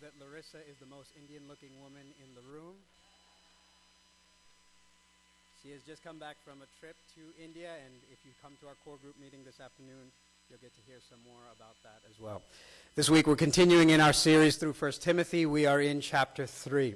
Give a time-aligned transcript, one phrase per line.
[0.00, 2.74] that Larissa is the most Indian looking woman in the room.
[5.62, 8.66] She has just come back from a trip to India, and if you come to
[8.68, 10.10] our core group meeting this afternoon,
[10.50, 12.42] you'll get to hear some more about that as well.
[12.94, 15.46] This week, we're continuing in our series through 1 Timothy.
[15.46, 16.94] We are in chapter 3.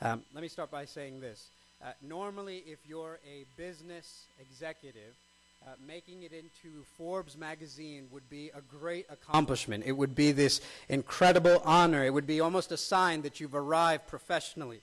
[0.00, 1.48] Um, let me start by saying this.
[1.84, 5.14] Uh, normally, if you're a business executive,
[5.64, 9.84] uh, making it into Forbes magazine would be a great accomplishment.
[9.86, 12.04] It would be this incredible honor.
[12.04, 14.80] It would be almost a sign that you've arrived professionally.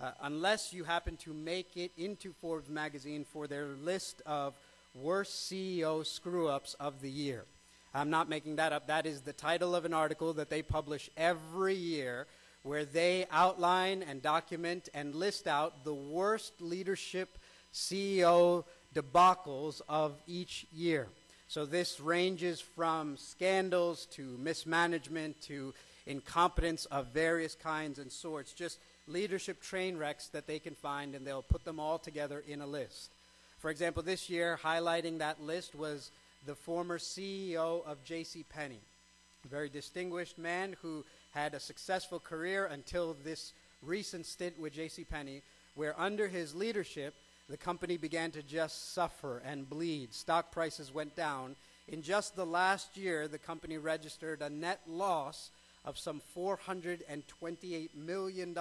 [0.00, 4.54] Uh, unless you happen to make it into Forbes magazine for their list of
[4.94, 7.44] worst CEO screw ups of the year.
[7.94, 8.86] I'm not making that up.
[8.86, 12.26] That is the title of an article that they publish every year
[12.62, 17.38] where they outline and document and list out the worst leadership
[17.72, 21.08] CEO debacles of each year.
[21.48, 25.74] So this ranges from scandals to mismanagement to
[26.06, 31.26] incompetence of various kinds and sorts, just leadership train wrecks that they can find, and
[31.26, 33.10] they'll put them all together in a list.
[33.58, 36.10] For example, this year, highlighting that list was
[36.46, 38.44] the former CEO of J.C.
[38.48, 38.80] Penney,
[39.44, 43.52] a very distinguished man who had a successful career until this
[43.82, 45.04] recent stint with J.C.
[45.04, 45.42] Penney,
[45.74, 47.14] where under his leadership,
[47.50, 50.14] the company began to just suffer and bleed.
[50.14, 51.56] Stock prices went down.
[51.88, 55.50] In just the last year, the company registered a net loss
[55.84, 58.56] of some $428 million.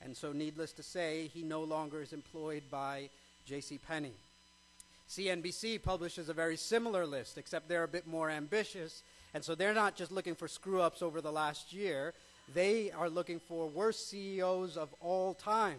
[0.00, 3.10] And so, needless to say, he no longer is employed by
[3.46, 3.78] J.C.
[3.78, 4.14] Penney.
[5.08, 9.02] CNBC publishes a very similar list, except they're a bit more ambitious.
[9.34, 12.12] And so they're not just looking for screw ups over the last year,
[12.54, 15.78] they are looking for worst CEOs of all time.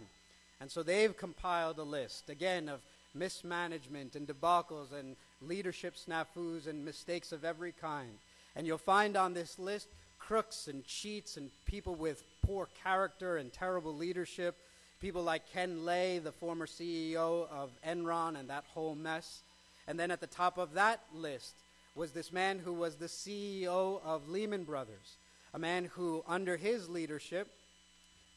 [0.62, 2.82] And so they've compiled a list, again, of
[3.14, 8.18] mismanagement and debacles and leadership snafus and mistakes of every kind.
[8.56, 9.88] And you'll find on this list
[10.20, 14.56] crooks and cheats and people with poor character and terrible leadership.
[15.02, 19.42] People like Ken Lay, the former CEO of Enron, and that whole mess.
[19.88, 21.56] And then at the top of that list
[21.96, 25.18] was this man who was the CEO of Lehman Brothers,
[25.54, 27.48] a man who, under his leadership,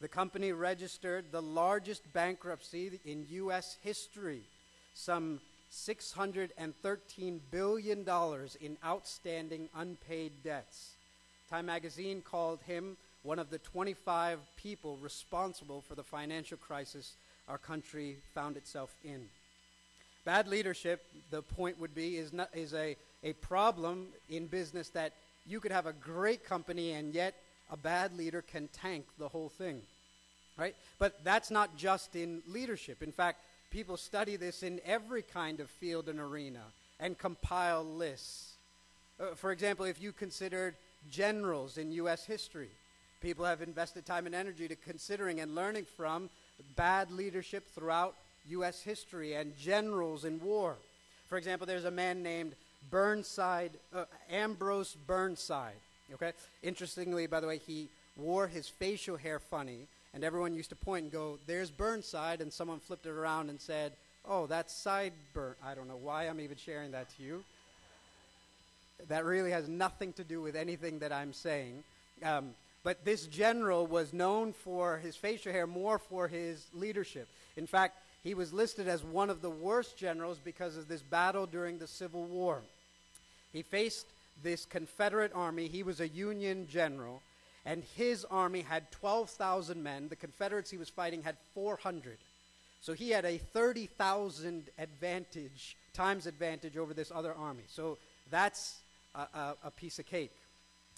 [0.02, 3.78] the company registered the largest bankruptcy in U.S.
[3.82, 4.42] history,
[4.94, 5.38] some
[5.70, 8.04] $613 billion
[8.60, 10.94] in outstanding unpaid debts.
[11.48, 17.12] Time magazine called him one of the 25 people responsible for the financial crisis
[17.46, 19.26] our country found itself in.
[20.24, 25.12] Bad leadership, the point would be, is, not, is a, a problem in business that
[25.46, 27.36] you could have a great company and yet
[27.70, 29.80] a bad leader can tank the whole thing
[30.56, 30.74] right?
[30.98, 33.02] But that's not just in leadership.
[33.02, 33.40] In fact,
[33.70, 36.62] people study this in every kind of field and arena
[37.00, 38.54] and compile lists.
[39.18, 40.74] Uh, for example, if you considered
[41.10, 42.24] generals in U.S.
[42.24, 42.68] history,
[43.20, 46.28] people have invested time and energy to considering and learning from
[46.76, 48.14] bad leadership throughout
[48.48, 48.82] U.S.
[48.82, 50.76] history and generals in war.
[51.28, 52.54] For example, there's a man named
[52.90, 55.74] Burnside, uh, Ambrose Burnside.
[56.14, 56.32] Okay.
[56.62, 61.04] Interestingly, by the way, he wore his facial hair funny and everyone used to point
[61.04, 63.92] and go, "There's Burnside," and someone flipped it around and said,
[64.24, 67.44] "Oh, that's Sideburn." I don't know why I'm even sharing that to you.
[69.08, 71.82] That really has nothing to do with anything that I'm saying.
[72.22, 77.28] Um, but this general was known for his facial hair more for his leadership.
[77.56, 81.46] In fact, he was listed as one of the worst generals because of this battle
[81.46, 82.62] during the Civil War.
[83.52, 84.06] He faced
[84.42, 85.68] this Confederate army.
[85.68, 87.22] He was a Union general
[87.64, 90.08] and his army had 12,000 men.
[90.08, 92.18] The Confederates he was fighting had 400.
[92.80, 97.62] So he had a 30,000 advantage, times advantage over this other army.
[97.68, 97.98] So
[98.30, 98.80] that's
[99.14, 100.34] a, a, a piece of cake,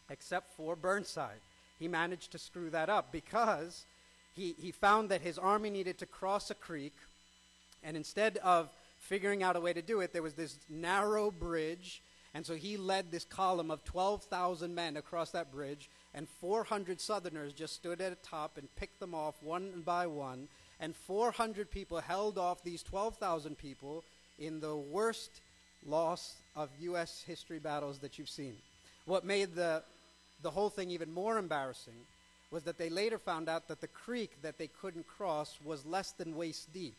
[0.08, 1.41] except for Burnside.
[1.78, 3.84] He managed to screw that up because
[4.34, 6.94] he, he found that his army needed to cross a creek,
[7.82, 12.03] and instead of figuring out a way to do it, there was this narrow bridge,
[12.32, 17.53] and so he led this column of 12,000 men across that bridge and 400 Southerners
[17.53, 20.48] just stood at the top and picked them off one by one,
[20.80, 24.04] and 400 people held off these 12,000 people
[24.39, 25.41] in the worst
[25.86, 27.24] loss of U.S.
[27.27, 28.54] history battles that you've seen.
[29.06, 29.83] What made the,
[30.42, 31.94] the whole thing even more embarrassing
[32.50, 36.12] was that they later found out that the creek that they couldn't cross was less
[36.12, 36.97] than waist deep.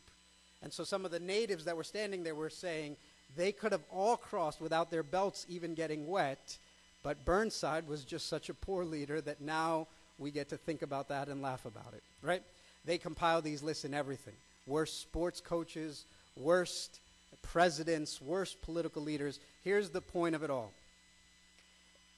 [0.61, 2.97] And so some of the natives that were standing there were saying
[3.37, 6.57] they could have all crossed without their belts even getting wet
[7.05, 9.85] but Burnside was just such a poor leader that now
[10.17, 12.41] we get to think about that and laugh about it, right?
[12.83, 14.33] They compile these lists in everything
[14.65, 16.05] worst sports coaches,
[16.35, 16.99] worst
[17.43, 19.39] presidents, worst political leaders.
[19.63, 20.71] Here's the point of it all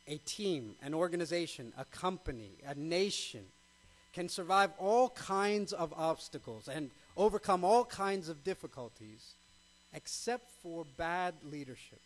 [0.07, 3.43] a team, an organization, a company, a nation
[4.13, 9.33] can survive all kinds of obstacles and overcome all kinds of difficulties
[9.93, 11.99] except for bad leadership.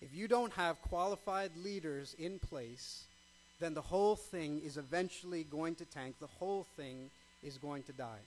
[0.00, 3.04] If you don't have qualified leaders in place,
[3.60, 6.16] then the whole thing is eventually going to tank.
[6.20, 7.10] The whole thing
[7.42, 8.22] is going to die.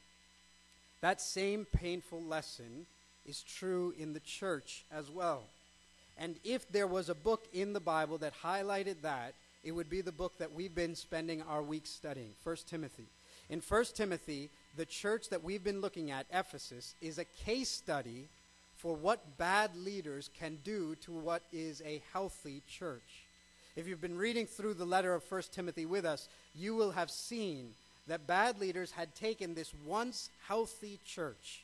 [1.01, 2.85] That same painful lesson
[3.25, 5.44] is true in the church as well.
[6.18, 9.33] And if there was a book in the Bible that highlighted that,
[9.63, 13.06] it would be the book that we've been spending our week studying, 1 Timothy.
[13.50, 18.27] In 1 Timothy, the church that we've been looking at, Ephesus, is a case study
[18.81, 23.25] for what bad leaders can do to what is a healthy church.
[23.75, 27.12] If you've been reading through the letter of 1 Timothy with us, you will have
[27.12, 27.75] seen
[28.07, 31.63] that bad leaders had taken this once healthy church,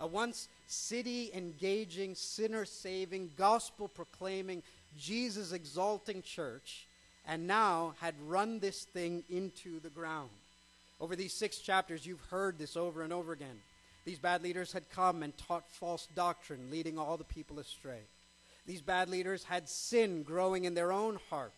[0.00, 4.64] a once city engaging, sinner saving, gospel proclaiming,
[4.98, 6.84] Jesus exalting church,
[7.28, 10.30] and now had run this thing into the ground.
[11.00, 13.60] Over these six chapters, you've heard this over and over again.
[14.06, 18.02] These bad leaders had come and taught false doctrine, leading all the people astray.
[18.64, 21.52] These bad leaders had sin growing in their own heart,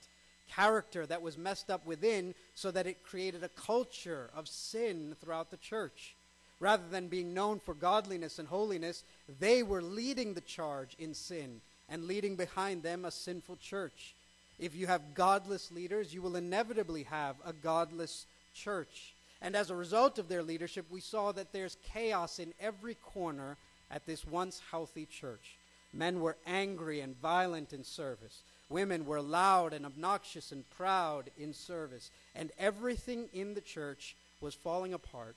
[0.51, 5.51] character that was messed up within, so that it created a culture of sin throughout
[5.51, 6.15] the church.
[6.59, 9.05] Rather than being known for godliness and holiness,
[9.39, 11.61] they were leading the charge in sin
[11.91, 14.15] and leading behind them a sinful church.
[14.59, 18.25] If you have godless leaders, you will inevitably have a godless
[18.55, 19.13] church.
[19.41, 23.57] And as a result of their leadership, we saw that there's chaos in every corner
[23.91, 25.57] at this once healthy church.
[25.93, 28.43] Men were angry and violent in service.
[28.69, 32.11] Women were loud and obnoxious and proud in service.
[32.35, 35.37] And everything in the church was falling apart.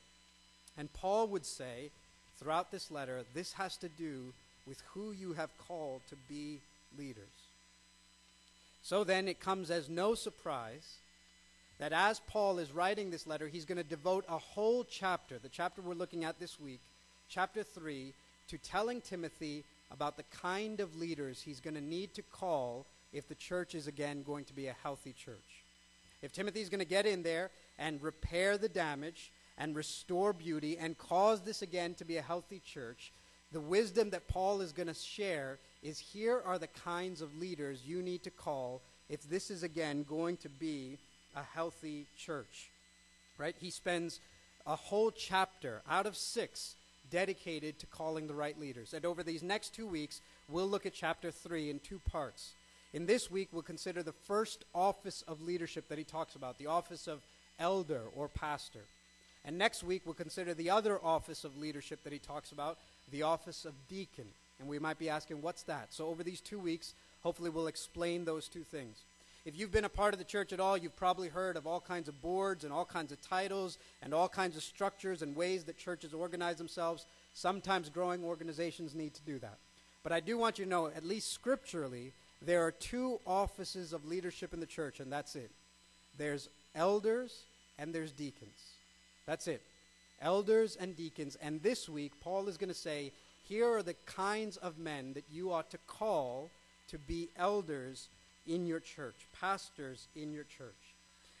[0.76, 1.90] And Paul would say
[2.38, 4.32] throughout this letter, this has to do
[4.66, 6.60] with who you have called to be
[6.98, 7.24] leaders.
[8.82, 10.96] So then, it comes as no surprise
[11.82, 15.48] that as Paul is writing this letter, he's going to devote a whole chapter, the
[15.48, 16.80] chapter we're looking at this week,
[17.28, 18.14] chapter 3,
[18.46, 23.26] to telling Timothy about the kind of leaders he's going to need to call if
[23.26, 25.64] the church is again going to be a healthy church.
[26.22, 27.50] If Timothy's going to get in there
[27.80, 32.62] and repair the damage and restore beauty and cause this again to be a healthy
[32.64, 33.12] church,
[33.50, 37.82] the wisdom that Paul is going to share is here are the kinds of leaders
[37.84, 40.96] you need to call if this is again going to be
[41.34, 42.70] a healthy church.
[43.38, 43.56] Right?
[43.58, 44.20] He spends
[44.66, 46.74] a whole chapter out of six
[47.10, 48.94] dedicated to calling the right leaders.
[48.94, 52.52] And over these next two weeks, we'll look at chapter three in two parts.
[52.94, 56.66] In this week, we'll consider the first office of leadership that he talks about, the
[56.66, 57.20] office of
[57.58, 58.80] elder or pastor.
[59.44, 62.78] And next week, we'll consider the other office of leadership that he talks about,
[63.10, 64.26] the office of deacon.
[64.58, 65.88] And we might be asking, what's that?
[65.90, 68.98] So, over these two weeks, hopefully, we'll explain those two things.
[69.44, 71.80] If you've been a part of the church at all, you've probably heard of all
[71.80, 75.64] kinds of boards and all kinds of titles and all kinds of structures and ways
[75.64, 77.06] that churches organize themselves.
[77.34, 79.58] Sometimes growing organizations need to do that.
[80.04, 84.06] But I do want you to know, at least scripturally, there are two offices of
[84.06, 85.50] leadership in the church, and that's it.
[86.18, 87.42] There's elders
[87.78, 88.60] and there's deacons.
[89.26, 89.62] That's it.
[90.20, 91.36] Elders and deacons.
[91.42, 93.10] And this week, Paul is going to say,
[93.48, 96.48] here are the kinds of men that you ought to call
[96.88, 98.08] to be elders
[98.46, 100.94] in your church, pastors in your church.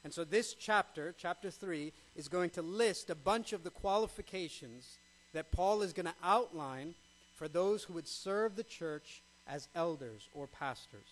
[0.04, 4.98] And so this chapter, chapter 3, is going to list a bunch of the qualifications
[5.32, 6.94] that Paul is going to outline
[7.36, 11.06] for those who would serve the church as elders or pastors.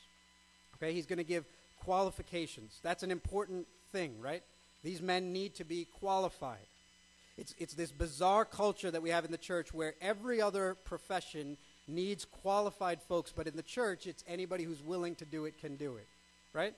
[0.76, 1.45] Okay, he's going to give
[1.79, 2.79] qualifications.
[2.83, 4.43] That's an important thing, right?
[4.83, 6.59] These men need to be qualified.
[7.37, 11.57] It's, it's this bizarre culture that we have in the church where every other profession
[11.91, 15.77] needs qualified folks, but in the church, it's anybody who's willing to do it can
[15.77, 16.07] do it,
[16.53, 16.75] right?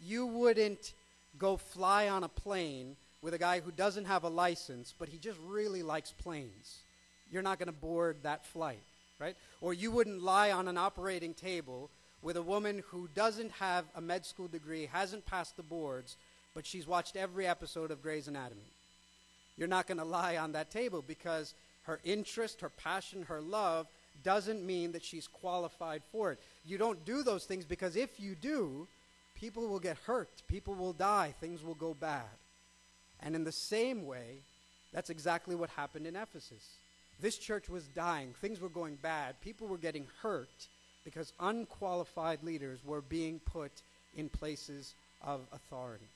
[0.00, 0.92] You wouldn't
[1.38, 5.18] go fly on a plane with a guy who doesn't have a license, but he
[5.18, 6.78] just really likes planes.
[7.30, 8.82] You're not going to board that flight,
[9.18, 9.36] right?
[9.60, 11.90] Or you wouldn't lie on an operating table
[12.22, 16.16] with a woman who doesn't have a med school degree, hasn't passed the boards,
[16.54, 18.72] but she's watched every episode of Grey's Anatomy.
[19.56, 23.86] You're not going to lie on that table because her interest, her passion, her love
[24.22, 26.40] doesn't mean that she's qualified for it.
[26.64, 28.86] You don't do those things because if you do,
[29.34, 32.24] people will get hurt, people will die, things will go bad.
[33.20, 34.42] And in the same way,
[34.92, 36.76] that's exactly what happened in Ephesus.
[37.20, 40.68] This church was dying, things were going bad, people were getting hurt
[41.04, 43.72] because unqualified leaders were being put
[44.16, 46.08] in places of authority.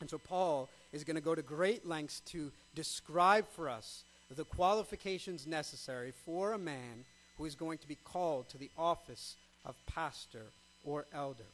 [0.00, 4.44] And so Paul is going to go to great lengths to describe for us the
[4.44, 7.04] qualifications necessary for a man
[7.38, 10.46] who is going to be called to the office of pastor
[10.84, 11.44] or elder.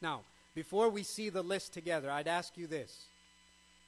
[0.00, 0.22] Now,
[0.54, 3.06] before we see the list together, I'd ask you this.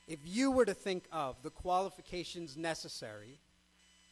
[0.07, 3.39] If you were to think of the qualifications necessary,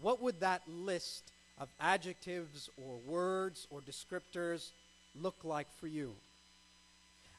[0.00, 4.70] what would that list of adjectives or words or descriptors
[5.20, 6.14] look like for you?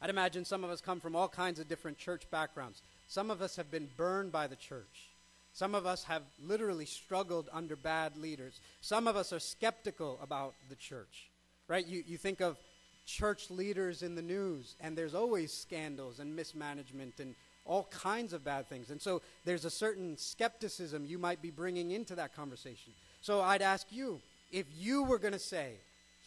[0.01, 2.81] I'd imagine some of us come from all kinds of different church backgrounds.
[3.07, 5.09] Some of us have been burned by the church.
[5.53, 8.61] Some of us have literally struggled under bad leaders.
[8.81, 11.29] Some of us are skeptical about the church,
[11.67, 11.85] right?
[11.85, 12.57] You, you think of
[13.05, 18.43] church leaders in the news, and there's always scandals and mismanagement and all kinds of
[18.43, 18.89] bad things.
[18.89, 22.93] And so there's a certain skepticism you might be bringing into that conversation.
[23.21, 25.73] So I'd ask you if you were going to say,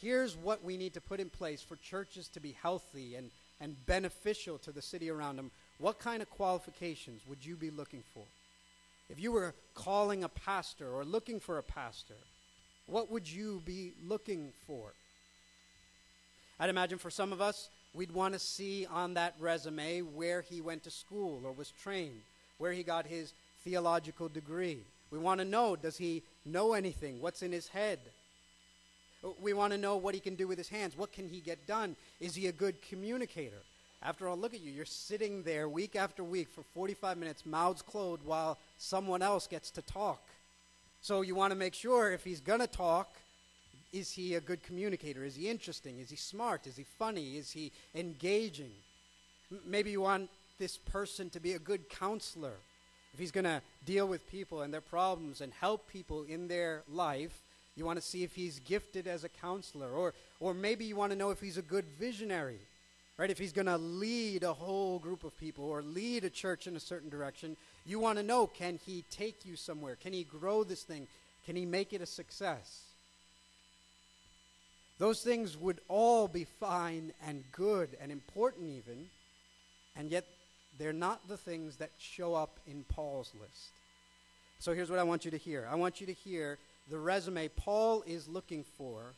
[0.01, 3.75] here's what we need to put in place for churches to be healthy and, and
[3.87, 8.25] beneficial to the city around them, what kind of qualifications would you be looking for?
[9.13, 12.17] If you were calling a pastor or looking for a pastor,
[12.87, 14.95] what would you be looking for?
[16.59, 20.63] I'd imagine for some of us, we'd want to see on that resume where he
[20.63, 22.23] went to school or was trained,
[22.57, 24.79] where he got his theological degree.
[25.11, 27.21] We want to know does he know anything?
[27.21, 27.99] What's in his head?
[29.43, 30.97] We want to know what he can do with his hands.
[30.97, 31.97] What can he get done?
[32.19, 33.61] Is he a good communicator?
[34.05, 34.73] After all, look at you.
[34.73, 39.71] You're sitting there week after week for 45 minutes, mouths closed, while someone else gets
[39.73, 40.21] to talk.
[41.03, 43.09] So you want to make sure if he's going to talk,
[43.93, 45.25] is he a good communicator?
[45.25, 46.01] Is he interesting?
[46.01, 46.67] Is he smart?
[46.67, 47.37] Is he funny?
[47.37, 48.73] Is he engaging?
[49.53, 52.55] M- maybe you want this person to be a good counselor.
[53.15, 56.83] If he's going to deal with people and their problems and help people in their
[56.89, 57.41] life,
[57.77, 59.91] you want to see if he's gifted as a counselor.
[59.91, 62.59] Or, or maybe you want to know if he's a good visionary.
[63.19, 63.31] Right?
[63.31, 66.77] If he's going to lead a whole group of people or lead a church in
[66.77, 69.97] a certain direction, you want to know can he take you somewhere?
[69.97, 71.07] Can he grow this thing?
[71.45, 72.85] Can he make it a success?
[74.99, 79.07] Those things would all be fine and good and important, even,
[79.97, 80.25] and yet
[80.79, 83.71] they're not the things that show up in Paul's list.
[84.59, 87.49] So here's what I want you to hear I want you to hear the resume
[87.49, 89.15] Paul is looking for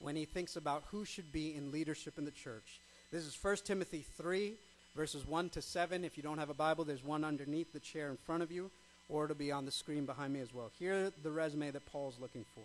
[0.00, 2.80] when he thinks about who should be in leadership in the church.
[3.10, 4.52] This is 1 Timothy 3,
[4.94, 6.04] verses 1 to 7.
[6.04, 8.70] If you don't have a Bible, there's one underneath the chair in front of you,
[9.08, 10.70] or it'll be on the screen behind me as well.
[10.78, 12.64] Here, the resume that Paul's looking for.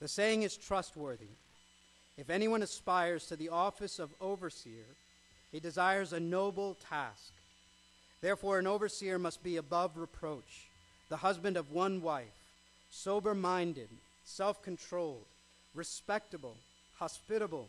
[0.00, 1.28] The saying is trustworthy.
[2.16, 4.86] If anyone aspires to the office of overseer,
[5.52, 7.32] he desires a noble task.
[8.22, 10.68] Therefore, an overseer must be above reproach,
[11.10, 12.32] the husband of one wife,
[12.90, 13.88] sober minded,
[14.24, 15.26] self controlled,
[15.74, 16.56] respectable,
[16.98, 17.68] hospitable,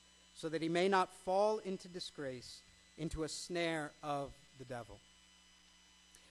[0.35, 2.61] so that he may not fall into disgrace,
[2.97, 4.99] into a snare of the devil.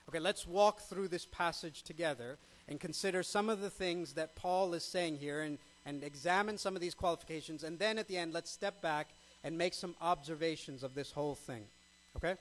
[0.09, 2.37] Okay, let's walk through this passage together
[2.69, 6.75] and consider some of the things that Paul is saying here and, and examine some
[6.75, 7.65] of these qualifications.
[7.65, 9.09] And then at the end, let's step back
[9.45, 11.63] and make some observations of this whole thing.
[12.17, 12.35] Okay?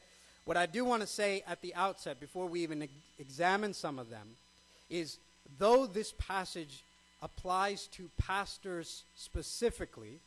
[0.46, 2.90] What I do want to say at the outset, before we even e-
[3.20, 4.30] examine some of them,
[4.90, 5.18] is
[5.58, 6.84] though this passage
[7.22, 10.20] applies to pastors specifically,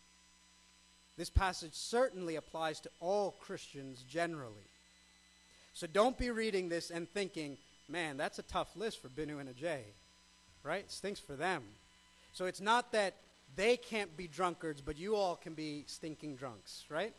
[1.17, 4.69] this passage certainly applies to all Christians generally.
[5.75, 7.57] So don't be reading this and thinking,
[7.89, 9.81] man, that's a tough list for Binu and Ajay,
[10.63, 10.91] right?
[10.91, 11.63] Stinks for them.
[12.33, 13.15] So it's not that
[13.57, 17.13] they can't be drunkards, but you all can be stinking drunks, right?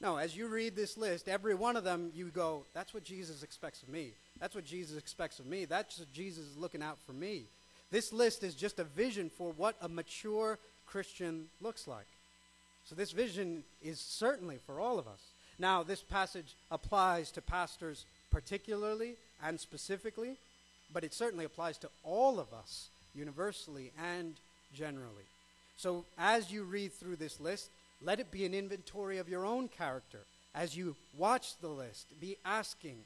[0.00, 3.44] No, as you read this list, every one of them, you go, that's what Jesus
[3.44, 4.10] expects of me.
[4.40, 5.64] That's what Jesus expects of me.
[5.64, 7.44] That's what Jesus is looking out for me.
[7.92, 12.06] This list is just a vision for what a mature Christian looks like.
[12.84, 15.20] So this vision is certainly for all of us.
[15.58, 20.36] Now, this passage applies to pastors particularly and specifically,
[20.92, 24.34] but it certainly applies to all of us universally and
[24.74, 25.26] generally.
[25.76, 27.70] So, as you read through this list,
[28.02, 30.20] let it be an inventory of your own character.
[30.54, 32.96] As you watch the list, be asking,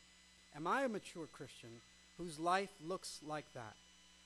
[0.57, 1.69] Am I a mature Christian
[2.17, 3.75] whose life looks like that?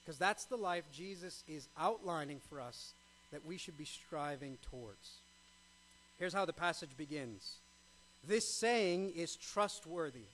[0.03, 2.93] Because that's the life Jesus is outlining for us
[3.31, 5.17] that we should be striving towards.
[6.21, 7.55] Here's how the passage begins
[8.27, 10.27] This saying is trustworthy.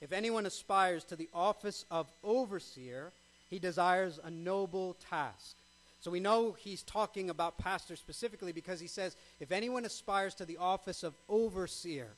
[0.00, 3.12] If anyone aspires to the office of overseer,
[3.48, 5.54] he desires a noble task.
[6.00, 10.44] So we know he's talking about pastors specifically because he says, if anyone aspires to
[10.44, 12.08] the office of overseer,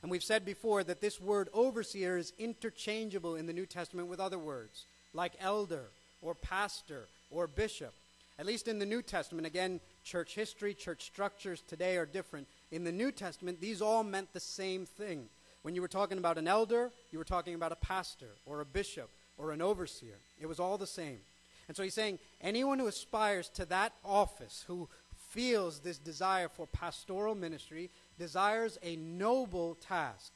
[0.00, 4.20] and we've said before that this word overseer is interchangeable in the New Testament with
[4.20, 5.84] other words, like elder
[6.22, 7.92] or pastor or bishop.
[8.38, 12.46] At least in the New Testament, again, church history, church structures today are different.
[12.70, 15.28] In the New Testament, these all meant the same thing.
[15.62, 18.66] When you were talking about an elder, you were talking about a pastor or a
[18.66, 19.08] bishop
[19.38, 20.18] or an overseer.
[20.38, 21.18] It was all the same.
[21.66, 24.88] And so he's saying anyone who aspires to that office, who
[25.30, 30.32] feels this desire for pastoral ministry, desires a noble task.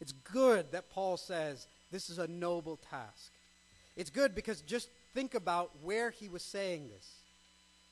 [0.00, 3.32] It's good that Paul says this is a noble task.
[3.96, 7.17] It's good because just think about where he was saying this.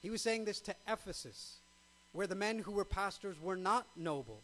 [0.03, 1.57] He was saying this to Ephesus,
[2.13, 4.43] where the men who were pastors were not noble,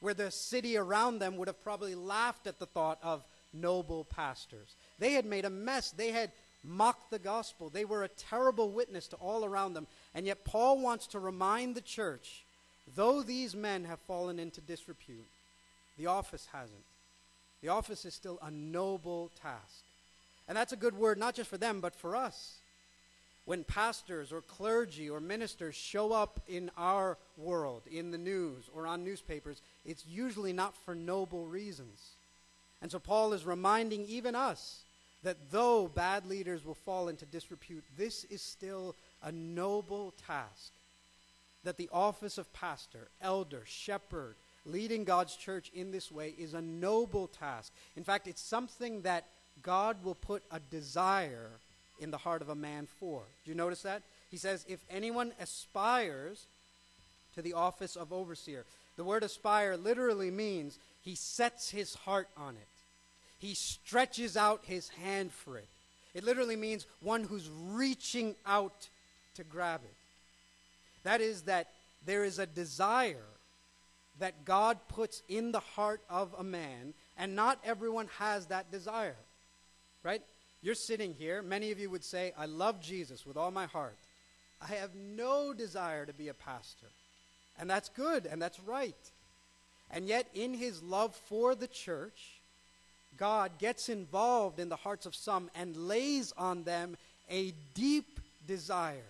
[0.00, 4.74] where the city around them would have probably laughed at the thought of noble pastors.
[4.98, 5.90] They had made a mess.
[5.90, 6.30] They had
[6.64, 7.68] mocked the gospel.
[7.68, 9.86] They were a terrible witness to all around them.
[10.14, 12.44] And yet, Paul wants to remind the church
[12.96, 15.26] though these men have fallen into disrepute,
[15.96, 16.84] the office hasn't.
[17.62, 19.84] The office is still a noble task.
[20.48, 22.59] And that's a good word, not just for them, but for us.
[23.50, 28.86] When pastors or clergy or ministers show up in our world, in the news or
[28.86, 32.10] on newspapers, it's usually not for noble reasons.
[32.80, 34.82] And so Paul is reminding even us
[35.24, 40.70] that though bad leaders will fall into disrepute, this is still a noble task.
[41.64, 46.62] That the office of pastor, elder, shepherd, leading God's church in this way is a
[46.62, 47.72] noble task.
[47.96, 49.24] In fact, it's something that
[49.60, 51.50] God will put a desire
[52.00, 53.22] in the heart of a man for.
[53.44, 54.02] Do you notice that?
[54.30, 56.46] He says, if anyone aspires
[57.34, 58.64] to the office of overseer,
[58.96, 62.68] the word aspire literally means he sets his heart on it
[63.40, 65.66] he stretches out his hand for it.
[66.12, 68.88] It literally means one who's reaching out
[69.34, 69.94] to grab it.
[71.04, 71.68] That is, that
[72.04, 73.24] there is a desire
[74.18, 79.16] that God puts in the heart of a man, and not everyone has that desire.
[80.02, 80.22] Right?
[80.62, 83.96] You're sitting here, many of you would say, I love Jesus with all my heart.
[84.60, 86.88] I have no desire to be a pastor.
[87.58, 89.10] And that's good, and that's right.
[89.90, 92.40] And yet, in his love for the church,
[93.16, 96.96] God gets involved in the hearts of some and lays on them
[97.30, 99.00] a deep desire,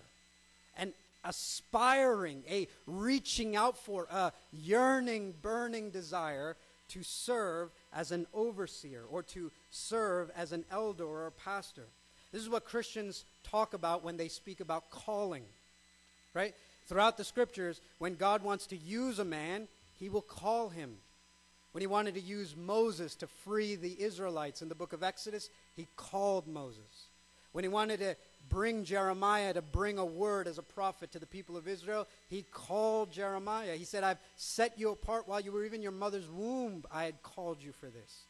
[0.77, 0.93] an
[1.25, 6.57] aspiring, a reaching out for, a yearning, burning desire
[6.91, 11.87] to serve as an overseer or to serve as an elder or a pastor.
[12.33, 15.45] This is what Christians talk about when they speak about calling,
[16.35, 16.55] right?
[16.87, 20.97] Throughout the scriptures, when God wants to use a man, he will call him.
[21.73, 25.51] When he wanted to use Moses to free the Israelites in the book of Exodus,
[25.77, 27.09] he called Moses.
[27.53, 28.17] When he wanted to
[28.51, 32.45] bring Jeremiah to bring a word as a prophet to the people of Israel, he
[32.51, 33.77] called Jeremiah.
[33.77, 36.85] He said, I've set you apart while you were even your mother's womb.
[36.93, 38.25] I had called you for this.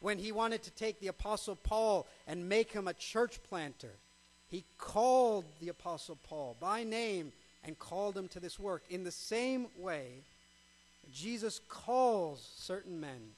[0.00, 3.94] When he wanted to take the Apostle Paul and make him a church planter,
[4.48, 7.32] he called the Apostle Paul by name
[7.64, 8.82] and called him to this work.
[8.88, 10.22] In the same way,
[11.12, 13.32] Jesus calls certain men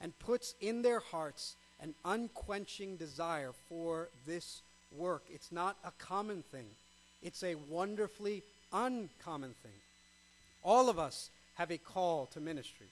[0.00, 4.62] and puts in their hearts an unquenching desire for this
[4.96, 5.24] work.
[5.32, 6.66] It's not a common thing,
[7.22, 9.72] it's a wonderfully uncommon thing.
[10.62, 12.86] All of us have a call to ministry.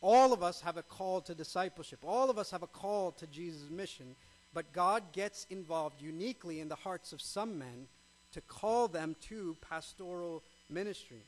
[0.00, 1.98] All of us have a call to discipleship.
[2.04, 4.14] All of us have a call to Jesus' mission.
[4.54, 7.86] But God gets involved uniquely in the hearts of some men
[8.32, 11.22] to call them to pastoral ministry.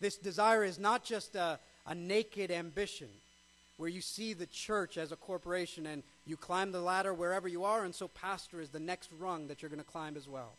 [0.00, 3.08] This desire is not just a, a naked ambition
[3.76, 7.64] where you see the church as a corporation and you climb the ladder wherever you
[7.64, 10.52] are, and so pastor is the next rung that you're going to climb as well.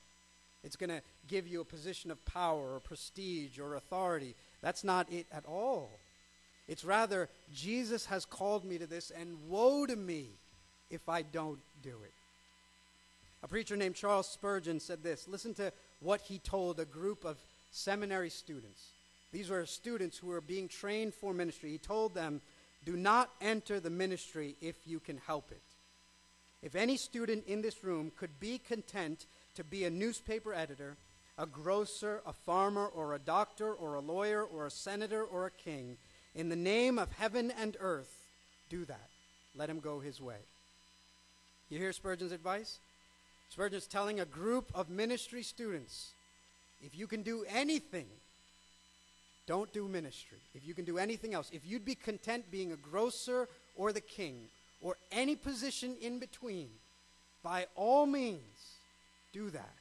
[0.63, 4.35] It's going to give you a position of power or prestige or authority.
[4.61, 5.89] That's not it at all.
[6.67, 10.27] It's rather, Jesus has called me to this, and woe to me
[10.89, 12.13] if I don't do it.
[13.43, 15.27] A preacher named Charles Spurgeon said this.
[15.27, 17.37] Listen to what he told a group of
[17.71, 18.89] seminary students.
[19.31, 21.71] These were students who were being trained for ministry.
[21.71, 22.41] He told them,
[22.83, 25.61] Do not enter the ministry if you can help it.
[26.63, 30.97] If any student in this room could be content to be a newspaper editor,
[31.37, 35.51] a grocer, a farmer, or a doctor, or a lawyer, or a senator, or a
[35.51, 35.97] king,
[36.35, 38.13] in the name of heaven and earth,
[38.69, 39.09] do that.
[39.55, 40.37] Let him go his way.
[41.69, 42.79] You hear Spurgeon's advice?
[43.49, 46.11] Spurgeon's telling a group of ministry students
[46.81, 48.07] if you can do anything
[49.47, 50.37] don't do ministry.
[50.53, 54.01] If you can do anything else, if you'd be content being a grocer or the
[54.01, 54.35] king
[54.81, 56.69] or any position in between,
[57.43, 58.39] by all means,
[59.33, 59.73] do that.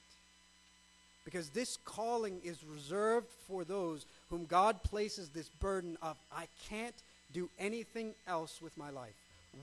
[1.25, 6.95] Because this calling is reserved for those whom God places this burden of, I can't
[7.33, 9.15] do anything else with my life.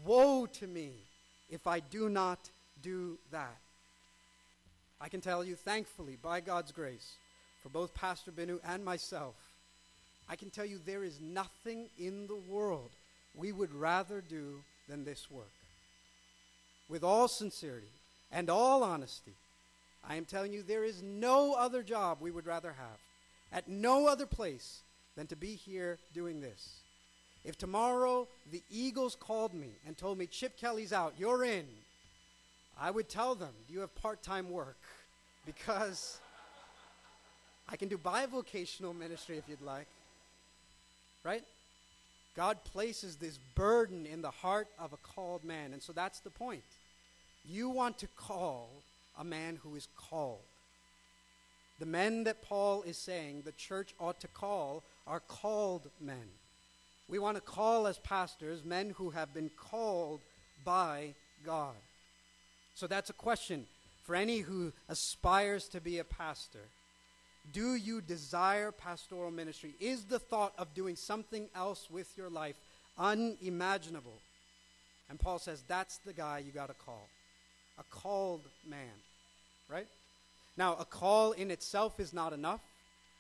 [0.05, 0.91] Woe to me
[1.49, 2.39] if I do not
[2.81, 3.57] do that.
[4.99, 7.13] I can tell you, thankfully, by God's grace,
[7.62, 9.36] for both Pastor Binu and myself,
[10.29, 12.91] I can tell you there is nothing in the world
[13.35, 15.51] we would rather do than this work.
[16.89, 17.91] With all sincerity
[18.31, 19.35] and all honesty,
[20.07, 22.99] I am telling you there is no other job we would rather have
[23.51, 24.81] at no other place
[25.15, 26.81] than to be here doing this.
[27.43, 31.65] If tomorrow the Eagles called me and told me, Chip Kelly's out, you're in,
[32.79, 34.77] I would tell them, you have part time work?
[35.45, 36.19] Because
[37.69, 39.87] I can do bivocational ministry if you'd like.
[41.27, 41.43] Right?
[42.37, 45.73] God places this burden in the heart of a called man.
[45.73, 46.63] And so that's the point.
[47.43, 48.69] You want to call
[49.19, 50.45] a man who is called.
[51.81, 56.29] The men that Paul is saying the church ought to call are called men.
[57.09, 60.21] We want to call as pastors men who have been called
[60.63, 61.13] by
[61.45, 61.75] God.
[62.73, 63.65] So that's a question
[64.05, 66.69] for any who aspires to be a pastor.
[67.53, 69.75] Do you desire pastoral ministry?
[69.79, 72.55] Is the thought of doing something else with your life
[72.97, 74.19] unimaginable?
[75.10, 77.07] And Paul says that's the guy you got to call.
[77.79, 78.93] A called man,
[79.69, 79.88] right?
[80.57, 82.62] Now, a call in itself is not enough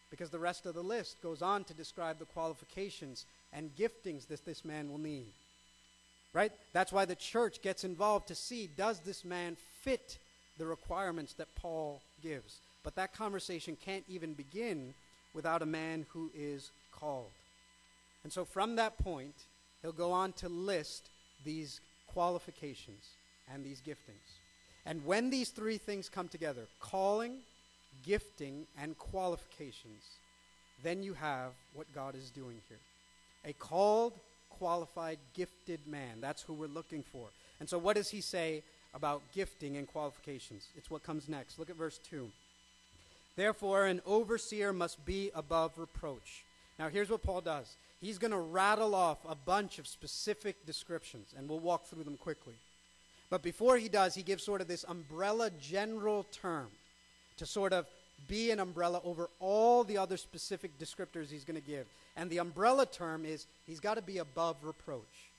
[0.09, 4.45] because the rest of the list goes on to describe the qualifications and giftings that
[4.45, 5.27] this man will need.
[6.33, 6.51] Right?
[6.73, 10.17] That's why the church gets involved to see does this man fit
[10.57, 12.59] the requirements that Paul gives.
[12.83, 14.93] But that conversation can't even begin
[15.33, 17.31] without a man who is called.
[18.23, 19.35] And so from that point,
[19.81, 21.09] he'll go on to list
[21.43, 23.05] these qualifications
[23.53, 24.39] and these giftings.
[24.85, 27.39] And when these three things come together calling,
[28.05, 30.03] gifting, and qualifications
[30.83, 32.77] then you have what God is doing here.
[33.45, 34.13] A called,
[34.49, 36.19] qualified, gifted man.
[36.21, 37.27] That's who we're looking for.
[37.59, 38.63] And so, what does he say
[38.93, 40.67] about gifting and qualifications?
[40.75, 41.59] It's what comes next.
[41.59, 42.29] Look at verse 2.
[43.37, 46.43] Therefore, an overseer must be above reproach.
[46.77, 51.33] Now, here's what Paul does he's going to rattle off a bunch of specific descriptions,
[51.37, 52.55] and we'll walk through them quickly.
[53.29, 56.67] But before he does, he gives sort of this umbrella general term
[57.37, 57.85] to sort of
[58.27, 61.85] be an umbrella over all the other specific descriptors he's going to give.
[62.15, 65.31] And the umbrella term is he's got to be above reproach.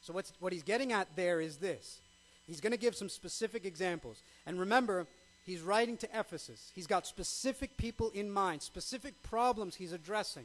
[0.00, 2.00] So what's, what he's getting at there is this.
[2.46, 4.22] He's going to give some specific examples.
[4.46, 5.06] And remember,
[5.44, 6.72] he's writing to Ephesus.
[6.74, 10.44] He's got specific people in mind, specific problems he's addressing.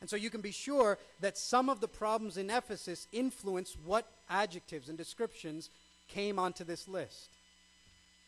[0.00, 4.06] And so you can be sure that some of the problems in Ephesus influence what
[4.28, 5.70] adjectives and descriptions
[6.08, 7.28] came onto this list.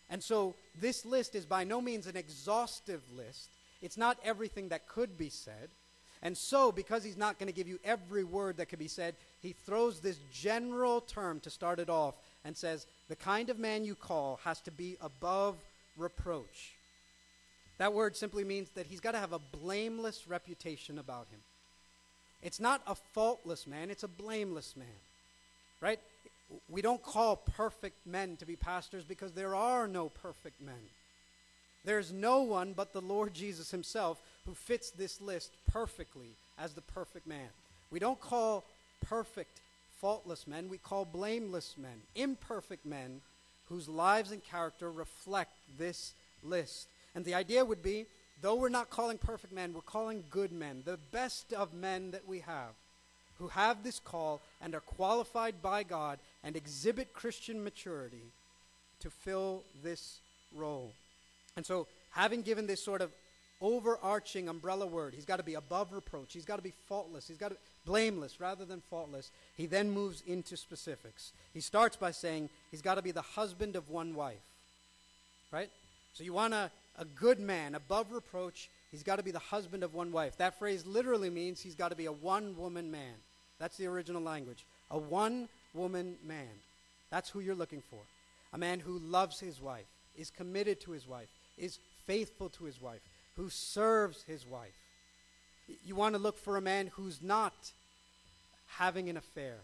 [0.08, 3.48] And so this list is by no means an exhaustive list.
[3.82, 5.68] It's not everything that could be said.
[6.22, 9.14] And so, because he's not going to give you every word that could be said,
[9.42, 13.84] he throws this general term to start it off and says, the kind of man
[13.84, 15.56] you call has to be above
[15.96, 16.72] reproach.
[17.78, 21.40] That word simply means that he's got to have a blameless reputation about him.
[22.42, 24.86] It's not a faultless man, it's a blameless man.
[25.80, 26.00] Right?
[26.70, 30.74] We don't call perfect men to be pastors because there are no perfect men.
[31.84, 36.80] There's no one but the Lord Jesus himself who fits this list perfectly as the
[36.80, 37.48] perfect man.
[37.90, 38.64] We don't call
[39.06, 39.60] perfect,
[40.00, 43.20] faultless men, we call blameless men, imperfect men
[43.68, 46.88] whose lives and character reflect this list.
[47.14, 48.06] And the idea would be
[48.42, 52.28] though we're not calling perfect men, we're calling good men, the best of men that
[52.28, 52.74] we have
[53.38, 58.32] who have this call and are qualified by God and exhibit Christian maturity
[59.00, 60.20] to fill this
[60.54, 60.92] role.
[61.56, 63.10] And so, having given this sort of
[63.60, 67.38] overarching umbrella word, he's got to be above reproach, he's got to be faultless, he's
[67.38, 69.30] got to blameless rather than faultless.
[69.56, 71.32] He then moves into specifics.
[71.54, 74.42] He starts by saying he's got to be the husband of one wife.
[75.50, 75.70] Right?
[76.12, 79.82] So, you want a, a good man, above reproach, he's got to be the husband
[79.82, 80.36] of one wife.
[80.38, 83.14] That phrase literally means he's got to be a one woman man.
[83.58, 84.66] That's the original language.
[84.90, 86.48] A one woman man.
[87.10, 88.00] That's who you're looking for.
[88.52, 92.80] A man who loves his wife, is committed to his wife, is faithful to his
[92.80, 93.00] wife,
[93.36, 94.74] who serves his wife.
[95.84, 97.72] You want to look for a man who's not
[98.66, 99.56] having an affair,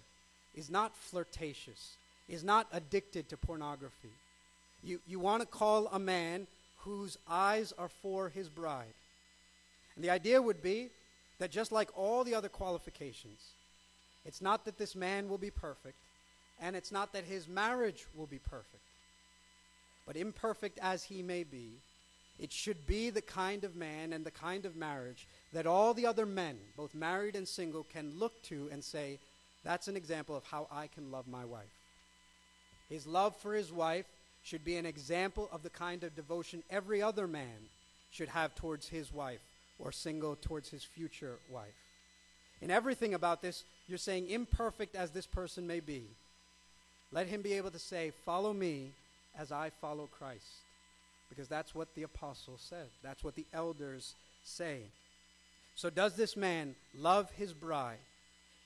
[0.54, 1.96] is not flirtatious,
[2.28, 4.12] is not addicted to pornography.
[4.82, 6.46] You, you want to call a man
[6.78, 8.94] whose eyes are for his bride.
[9.94, 10.88] And the idea would be
[11.38, 13.40] that just like all the other qualifications,
[14.24, 15.96] it's not that this man will be perfect,
[16.60, 18.82] and it's not that his marriage will be perfect.
[20.06, 21.74] But imperfect as he may be,
[22.38, 26.06] It should be the kind of man and the kind of marriage that all the
[26.06, 29.18] other men, both married and single, can look to and say,
[29.64, 31.70] that's an example of how I can love my wife.
[32.88, 34.06] His love for his wife
[34.42, 37.68] should be an example of the kind of devotion every other man
[38.10, 39.40] should have towards his wife
[39.78, 41.74] or single towards his future wife.
[42.60, 46.04] In everything about this, you're saying, imperfect as this person may be,
[47.12, 48.90] let him be able to say, Follow me
[49.38, 50.46] as I follow Christ.
[51.32, 54.14] Because that's what the apostle said, that's what the elders
[54.44, 54.80] say.
[55.74, 58.04] So, does this man love his bride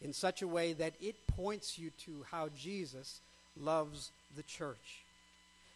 [0.03, 3.21] in such a way that it points you to how Jesus
[3.57, 5.05] loves the church?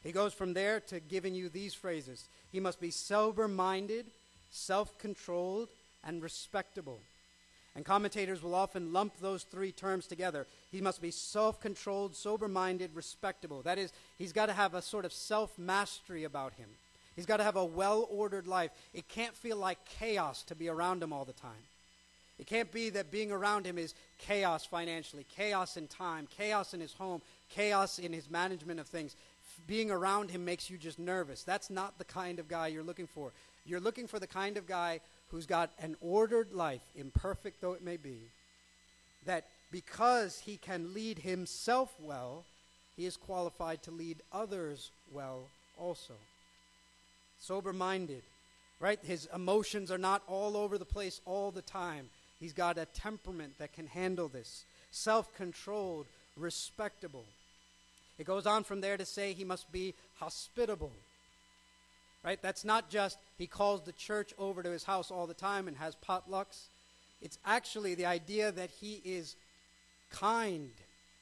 [0.03, 4.07] He goes from there to giving you these phrases He must be sober minded,
[4.51, 5.69] self controlled,
[6.03, 6.99] and respectable.
[7.77, 10.47] And commentators will often lump those three terms together.
[10.73, 13.63] He must be self controlled, sober minded, respectable.
[13.63, 16.69] That is, he's got to have a sort of self mastery about him.
[17.15, 18.71] He's got to have a well ordered life.
[18.93, 21.63] It can't feel like chaos to be around him all the time.
[22.41, 26.81] It can't be that being around him is chaos financially, chaos in time, chaos in
[26.81, 29.15] his home, chaos in his management of things.
[29.67, 31.43] Being around him makes you just nervous.
[31.43, 33.33] That's not the kind of guy you're looking for.
[33.67, 37.85] You're looking for the kind of guy who's got an ordered life, imperfect though it
[37.85, 38.19] may be,
[39.27, 42.45] that because he can lead himself well,
[42.97, 46.15] he is qualified to lead others well also.
[47.39, 48.23] Sober minded,
[48.81, 48.99] right?
[49.03, 52.11] His emotions are not all over the place all the time.
[52.39, 54.65] He's got a temperament that can handle this.
[54.91, 57.25] Self controlled, respectable.
[58.19, 60.93] It goes on from there to say he must be hospitable.
[62.25, 62.41] Right?
[62.43, 65.77] That's not just he calls the church over to his house all the time and
[65.79, 66.69] has potlucks.
[67.23, 69.37] It's actually the idea that he is
[70.11, 70.71] kind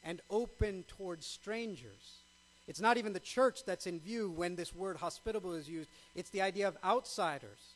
[0.03, 2.19] and open towards strangers.
[2.67, 6.31] It's not even the church that's in view when this word hospitable is used, it's
[6.31, 7.75] the idea of outsiders.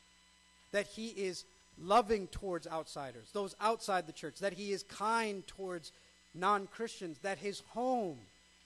[0.71, 1.45] That he is
[1.81, 5.91] loving towards outsiders, those outside the church, that he is kind towards
[6.33, 8.17] non Christians, that his home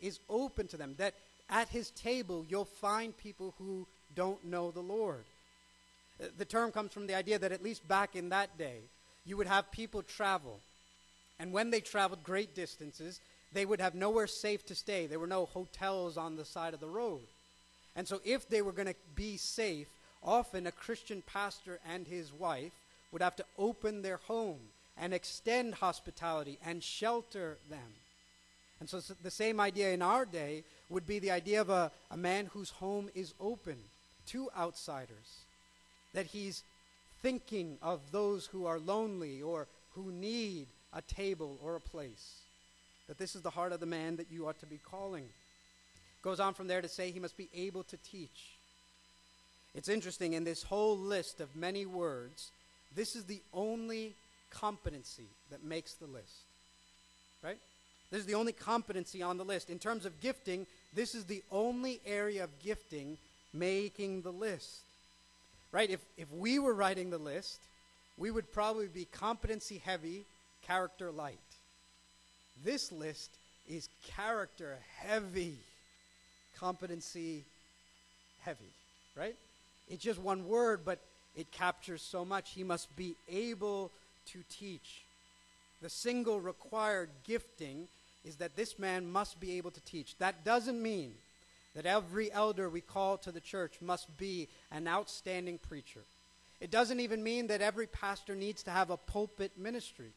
[0.01, 1.13] is open to them, that
[1.49, 5.23] at his table you'll find people who don't know the Lord.
[6.37, 8.79] The term comes from the idea that at least back in that day,
[9.25, 10.59] you would have people travel.
[11.39, 13.19] And when they traveled great distances,
[13.53, 15.05] they would have nowhere safe to stay.
[15.05, 17.21] There were no hotels on the side of the road.
[17.95, 19.87] And so, if they were going to be safe,
[20.23, 22.73] often a Christian pastor and his wife
[23.11, 24.59] would have to open their home
[24.97, 27.93] and extend hospitality and shelter them.
[28.79, 32.17] And so, the same idea in our day would be the idea of a, a
[32.17, 33.77] man whose home is open
[34.27, 35.41] to outsiders,
[36.13, 36.63] that he's
[37.21, 42.41] thinking of those who are lonely or who need a table or a place.
[43.07, 45.25] That this is the heart of the man that you ought to be calling.
[46.21, 48.57] Goes on from there to say he must be able to teach.
[49.75, 52.51] It's interesting, in this whole list of many words,
[52.95, 54.13] this is the only
[54.49, 56.45] competency that makes the list.
[57.43, 57.59] Right?
[58.09, 59.69] This is the only competency on the list.
[59.69, 63.17] In terms of gifting, this is the only area of gifting
[63.57, 64.81] making the list.
[65.71, 65.89] Right?
[65.89, 67.59] If, if we were writing the list,
[68.17, 70.23] we would probably be competency heavy,
[70.65, 71.37] character light.
[72.63, 73.29] This list
[73.69, 75.55] is character heavy,
[76.57, 77.43] competency
[78.41, 78.71] heavy,
[79.15, 79.35] right?
[79.89, 80.99] It's just one word, but
[81.35, 82.51] it captures so much.
[82.51, 83.91] He must be able
[84.31, 85.03] to teach.
[85.81, 87.87] The single required gifting
[88.25, 90.17] is that this man must be able to teach.
[90.17, 91.13] That doesn't mean
[91.77, 95.99] that every elder we call to the church must be an outstanding preacher.
[96.59, 100.09] It doesn't even mean that every pastor needs to have a pulpit ministry.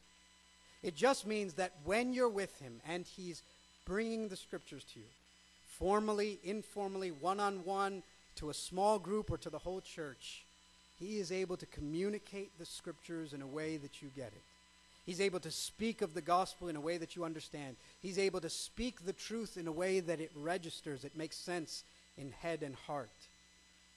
[0.81, 3.43] It just means that when you're with him and he's
[3.85, 5.05] bringing the scriptures to you,
[5.77, 8.01] formally, informally, one on one,
[8.37, 10.43] to a small group or to the whole church,
[10.99, 14.41] he is able to communicate the scriptures in a way that you get it.
[15.05, 17.75] He's able to speak of the gospel in a way that you understand.
[18.01, 21.83] He's able to speak the truth in a way that it registers, it makes sense
[22.17, 23.09] in head and heart.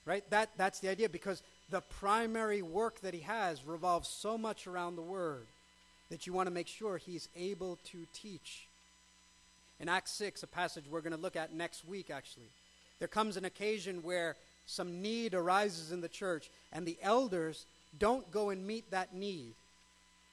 [0.06, 0.28] Right?
[0.30, 4.96] That, that's the idea because the primary work that he has revolves so much around
[4.96, 5.46] the word
[6.10, 8.66] that you want to make sure he's able to teach.
[9.80, 12.48] In Acts 6, a passage we're going to look at next week, actually,
[12.98, 14.36] there comes an occasion where
[14.66, 17.66] some need arises in the church, and the elders
[17.98, 19.54] don't go and meet that need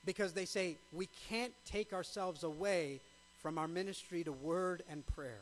[0.05, 2.99] because they say, we can't take ourselves away
[3.41, 5.41] from our ministry to word and prayer.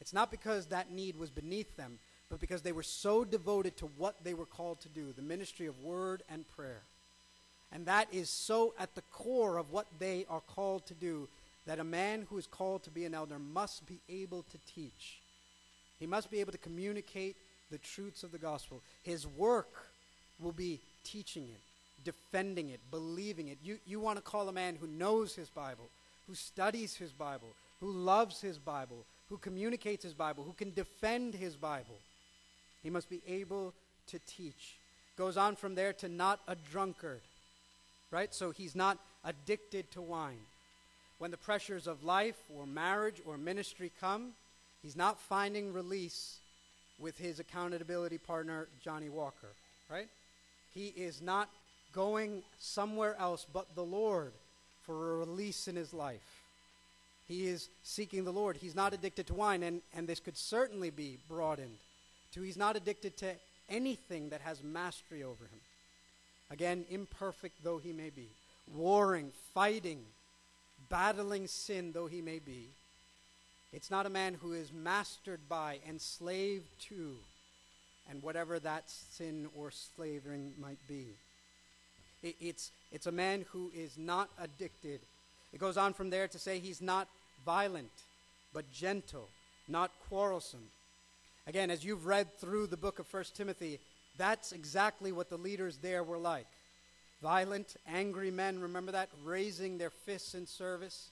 [0.00, 1.98] It's not because that need was beneath them,
[2.30, 5.66] but because they were so devoted to what they were called to do the ministry
[5.66, 6.82] of word and prayer.
[7.72, 11.28] And that is so at the core of what they are called to do
[11.66, 15.18] that a man who is called to be an elder must be able to teach.
[15.98, 17.36] He must be able to communicate
[17.70, 18.80] the truths of the gospel.
[19.02, 19.88] His work
[20.38, 21.60] will be teaching it,
[22.04, 23.58] defending it, believing it.
[23.62, 25.88] You, you want to call a man who knows his Bible,
[26.26, 27.48] who studies his Bible,
[27.80, 31.96] who loves his Bible, who communicates his Bible, who can defend his Bible.
[32.82, 33.72] He must be able
[34.08, 34.76] to teach.
[35.16, 37.20] Goes on from there to not a drunkard,
[38.10, 38.34] right?
[38.34, 40.40] So he's not addicted to wine.
[41.18, 44.32] When the pressures of life or marriage or ministry come,
[44.82, 46.38] he's not finding release
[46.98, 49.48] with his accountability partner, Johnnie Walker,
[49.90, 50.08] right?
[50.74, 51.48] He is not
[51.94, 54.32] going somewhere else but the Lord
[54.82, 56.42] for a release in his life.
[57.26, 58.56] He is seeking the Lord.
[58.56, 61.78] He's not addicted to wine, and, and this could certainly be broadened
[62.34, 63.32] to he's not addicted to
[63.68, 65.60] anything that has mastery over him.
[66.50, 68.28] Again, imperfect though he may be,
[68.74, 70.00] warring, fighting,
[70.90, 72.68] battling sin though he may be,
[73.72, 77.14] it's not a man who is mastered by, enslaved to,
[78.10, 81.06] and whatever that sin or slavering might be.
[82.24, 85.00] It, it's, it's a man who is not addicted.
[85.52, 87.06] It goes on from there to say he's not
[87.44, 87.92] violent,
[88.52, 89.28] but gentle,
[89.68, 90.66] not quarrelsome.
[91.46, 93.78] Again, as you've read through the book of 1 Timothy,
[94.16, 96.46] that's exactly what the leaders there were like.
[97.22, 99.10] Violent, angry men, remember that?
[99.22, 101.10] Raising their fists in service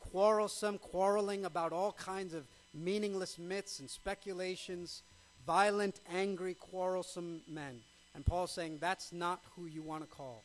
[0.00, 5.02] quarrelsome, quarreling about all kinds of meaningless myths and speculations,
[5.46, 7.80] violent, angry, quarrelsome men.
[8.14, 10.42] And Paul's saying that's not who you want to call.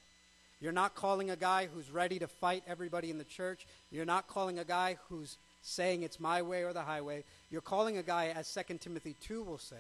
[0.62, 3.68] You're not calling a guy who's ready to fight everybody in the church.
[3.92, 7.24] You're not calling a guy who's saying it's my way or the highway.
[7.52, 9.76] You're calling a guy, as 2 Timothy 2 will say,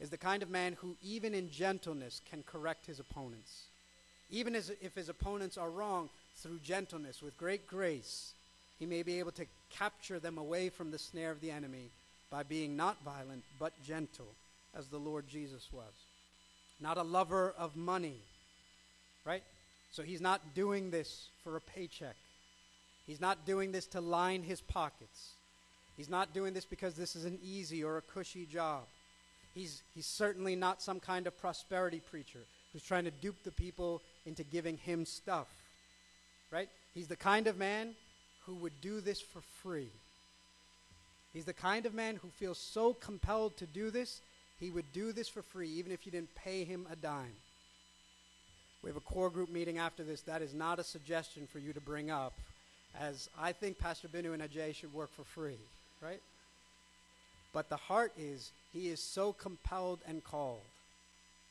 [0.00, 3.64] is the kind of man who, even in gentleness, can correct his opponents.
[4.30, 8.32] Even as, if his opponents are wrong, through gentleness, with great grace,
[8.78, 11.90] he may be able to capture them away from the snare of the enemy
[12.30, 14.26] by being not violent, but gentle,
[14.76, 15.92] as the Lord Jesus was.
[16.80, 18.20] Not a lover of money,
[19.24, 19.42] right?
[19.92, 22.16] So he's not doing this for a paycheck.
[23.06, 25.30] He's not doing this to line his pockets.
[25.96, 28.82] He's not doing this because this is an easy or a cushy job.
[29.54, 32.40] He's, he's certainly not some kind of prosperity preacher
[32.72, 35.48] who's trying to dupe the people into giving him stuff,
[36.50, 36.68] right?
[36.92, 37.94] He's the kind of man
[38.44, 39.88] who would do this for free.
[41.32, 44.20] He's the kind of man who feels so compelled to do this,
[44.58, 47.36] he would do this for free, even if you didn't pay him a dime.
[48.82, 50.22] We have a core group meeting after this.
[50.22, 52.32] That is not a suggestion for you to bring up,
[52.98, 55.58] as I think Pastor Binu and Ajay should work for free,
[56.00, 56.20] right?
[57.52, 60.60] But the heart is, he is so compelled and called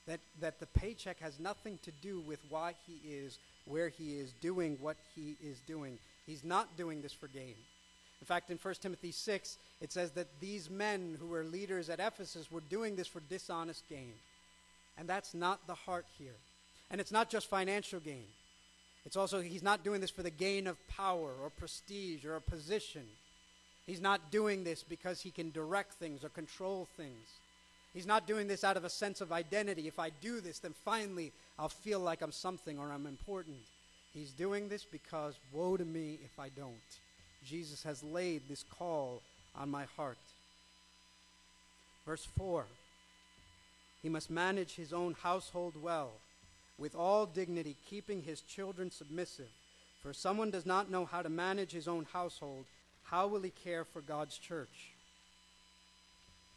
[0.07, 4.31] that, that the paycheck has nothing to do with why he is where he is
[4.41, 5.97] doing what he is doing.
[6.27, 7.55] He's not doing this for gain.
[8.21, 11.99] In fact, in 1 Timothy 6, it says that these men who were leaders at
[11.99, 14.13] Ephesus were doing this for dishonest gain.
[14.97, 16.37] And that's not the heart here.
[16.89, 18.25] And it's not just financial gain.
[19.05, 22.41] It's also, he's not doing this for the gain of power or prestige or a
[22.41, 23.03] position.
[23.85, 27.27] He's not doing this because he can direct things or control things.
[27.93, 29.87] He's not doing this out of a sense of identity.
[29.87, 33.57] If I do this, then finally I'll feel like I'm something or I'm important.
[34.13, 36.73] He's doing this because woe to me if I don't.
[37.45, 39.21] Jesus has laid this call
[39.55, 40.17] on my heart.
[42.05, 42.65] Verse 4
[44.01, 46.11] He must manage his own household well,
[46.77, 49.49] with all dignity, keeping his children submissive.
[50.01, 52.65] For if someone does not know how to manage his own household,
[53.03, 54.91] how will he care for God's church?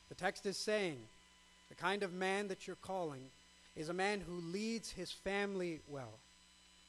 [0.08, 0.98] The text is saying
[1.68, 3.30] the kind of man that you're calling
[3.76, 6.18] is a man who leads his family well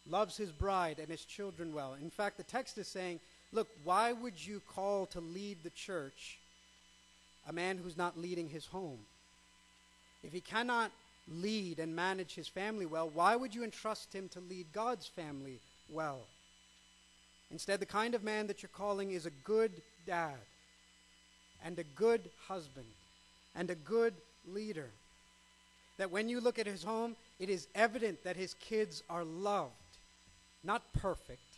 [0.09, 1.95] loves his bride and his children well.
[2.01, 3.19] In fact, the text is saying,
[3.51, 6.39] look, why would you call to lead the church
[7.47, 8.99] a man who's not leading his home?
[10.23, 10.91] If he cannot
[11.27, 15.59] lead and manage his family well, why would you entrust him to lead God's family
[15.89, 16.19] well?
[17.51, 19.71] Instead, the kind of man that you're calling is a good
[20.05, 20.35] dad
[21.63, 22.85] and a good husband
[23.55, 24.13] and a good
[24.47, 24.89] leader.
[25.97, 29.73] That when you look at his home, it is evident that his kids are loved
[30.63, 31.48] not perfect.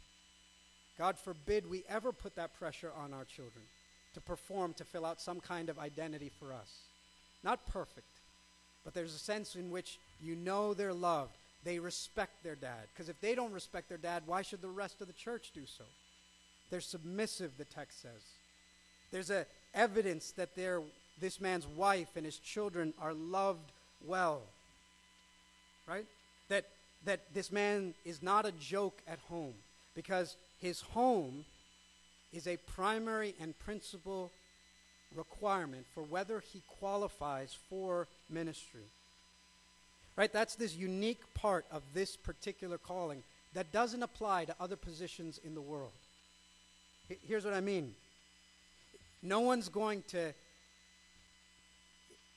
[1.02, 3.66] God forbid we ever put that pressure on our children
[4.14, 6.70] to perform, to fill out some kind of identity for us.
[7.44, 8.06] Not perfect,
[8.86, 11.36] but there's a sense in which you know they're loved.
[11.64, 12.86] They respect their dad.
[12.94, 15.64] Because if they don't respect their dad, why should the rest of the church do
[15.66, 15.86] so?
[16.70, 18.22] They're submissive, the text says.
[19.12, 20.84] There's a evidence that they're,
[21.20, 23.72] this man's wife and his children are loved
[24.06, 24.44] well.
[25.88, 26.06] Right?
[26.50, 26.66] That
[27.06, 29.56] that this man is not a joke at home
[29.96, 31.46] because his home
[32.32, 34.32] is a primary and principal
[35.16, 38.86] requirement for whether he qualifies for ministry.
[40.16, 40.32] Right?
[40.32, 45.56] That's this unique part of this particular calling that doesn't apply to other positions in
[45.56, 45.92] the world.
[47.28, 47.94] Here's what I mean
[49.24, 50.34] no one's going to,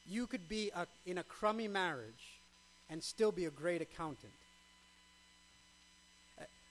[0.07, 2.41] you could be a, in a crummy marriage
[2.91, 4.33] and still be a great accountant.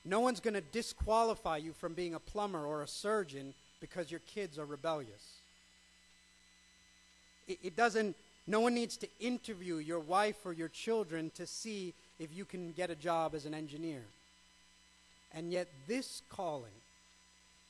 [0.05, 4.19] No one's going to disqualify you from being a plumber or a surgeon because your
[4.21, 5.39] kids are rebellious.
[7.47, 11.93] It, it, doesn't, no one needs to interview your wife or your children to see
[12.19, 14.03] if you can get a job as an engineer.
[15.33, 16.71] And yet, this calling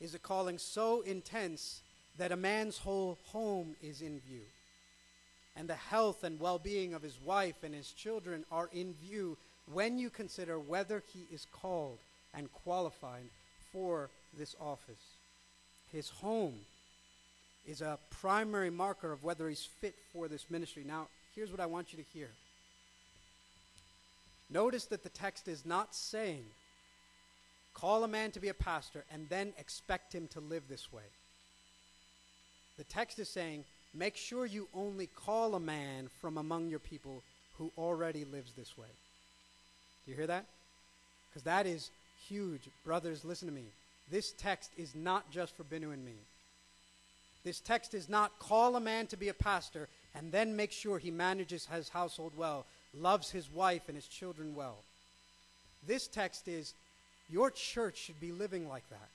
[0.01, 1.81] is a calling so intense
[2.17, 4.41] that a man's whole home is in view.
[5.55, 9.37] And the health and well being of his wife and his children are in view
[9.71, 11.99] when you consider whether he is called
[12.33, 13.29] and qualified
[13.71, 15.03] for this office.
[15.91, 16.55] His home
[17.65, 20.83] is a primary marker of whether he's fit for this ministry.
[20.85, 22.29] Now, here's what I want you to hear.
[24.49, 26.43] Notice that the text is not saying,
[27.73, 31.03] call a man to be a pastor and then expect him to live this way.
[32.77, 33.63] The text is saying,
[33.93, 37.23] make sure you only call a man from among your people
[37.57, 38.87] who already lives this way.
[40.05, 40.45] Do you hear that?
[41.29, 41.91] Because that is
[42.27, 42.69] huge.
[42.85, 43.65] Brothers, listen to me.
[44.11, 46.15] This text is not just for Binu and me.
[47.43, 50.97] This text is not call a man to be a pastor and then make sure
[50.97, 52.65] he manages his household well,
[52.97, 54.77] loves his wife and his children well.
[55.85, 56.73] This text is
[57.29, 59.09] your church should be living like that.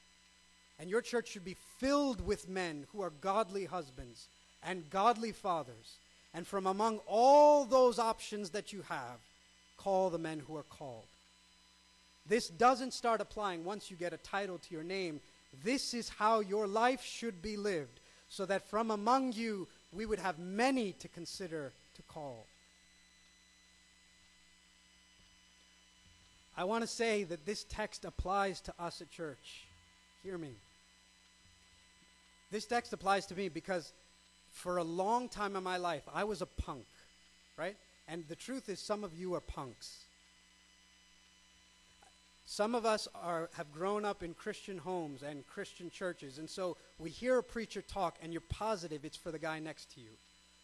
[0.81, 4.27] And your church should be filled with men who are godly husbands
[4.63, 5.97] and godly fathers.
[6.35, 9.19] And from among all those options that you have,
[9.77, 11.07] call the men who are called.
[12.29, 15.21] This doesn't start applying once you get a title to your name.
[15.65, 20.19] This is how your life should be lived, so that from among you we would
[20.19, 22.47] have many to consider to call.
[26.57, 29.65] I want to say that this text applies to us at church.
[30.23, 30.51] Hear me.
[32.51, 33.93] This text applies to me because
[34.51, 36.85] for a long time in my life, I was a punk,
[37.57, 37.77] right?
[38.09, 40.01] And the truth is, some of you are punks.
[42.51, 46.79] Some of us are, have grown up in Christian homes and Christian churches, and so
[46.99, 50.09] we hear a preacher talk, and you're positive it's for the guy next to you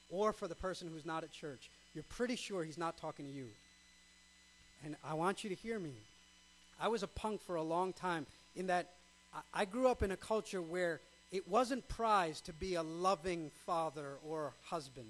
[0.08, 1.68] or for the person who's not at church.
[1.94, 3.48] You're pretty sure he's not talking to you.
[4.82, 5.92] And I want you to hear me.
[6.80, 8.24] I was a punk for a long time
[8.56, 8.88] in that
[9.34, 11.00] I, I grew up in a culture where
[11.32, 15.08] it wasn't prized to be a loving father or husband.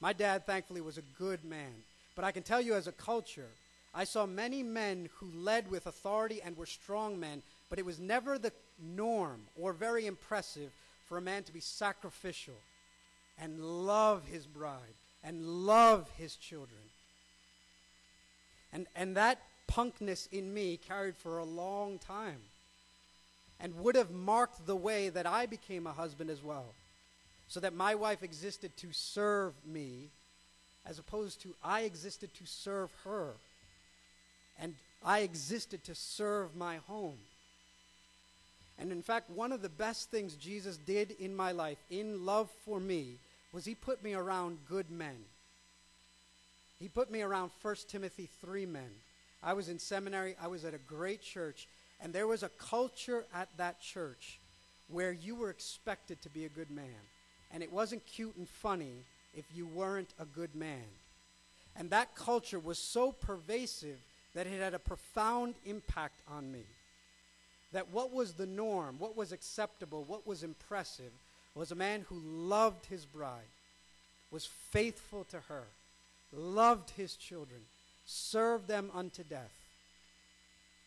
[0.00, 1.72] My dad, thankfully, was a good man.
[2.16, 3.46] But I can tell you, as a culture,
[3.96, 7.98] I saw many men who led with authority and were strong men, but it was
[7.98, 10.70] never the norm or very impressive
[11.06, 12.60] for a man to be sacrificial
[13.40, 16.82] and love his bride and love his children.
[18.70, 22.40] And, and that punkness in me carried for a long time
[23.58, 26.66] and would have marked the way that I became a husband as well.
[27.48, 30.10] So that my wife existed to serve me
[30.84, 33.32] as opposed to I existed to serve her.
[34.60, 37.18] And I existed to serve my home.
[38.78, 42.50] And in fact, one of the best things Jesus did in my life, in love
[42.64, 43.16] for me,
[43.52, 45.16] was he put me around good men.
[46.78, 48.90] He put me around 1 Timothy 3 men.
[49.42, 51.68] I was in seminary, I was at a great church,
[52.00, 54.38] and there was a culture at that church
[54.88, 57.00] where you were expected to be a good man.
[57.52, 59.04] And it wasn't cute and funny
[59.34, 60.84] if you weren't a good man.
[61.76, 63.98] And that culture was so pervasive
[64.36, 66.66] that it had a profound impact on me.
[67.72, 71.10] That what was the norm, what was acceptable, what was impressive,
[71.54, 73.48] was a man who loved his bride,
[74.30, 75.64] was faithful to her,
[76.34, 77.60] loved his children,
[78.04, 79.54] served them unto death.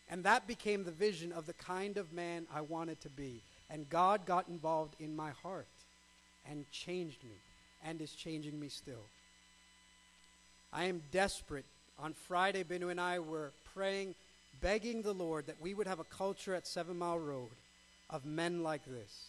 [0.08, 3.42] And that became the vision of the kind of man I wanted to be.
[3.68, 5.66] And God got involved in my heart
[6.48, 7.36] and changed me
[7.84, 9.04] and is changing me still.
[10.72, 11.64] I am desperate.
[12.02, 14.14] On Friday, Binu and I were praying,
[14.62, 17.50] begging the Lord that we would have a culture at Seven Mile Road
[18.08, 19.26] of men like this,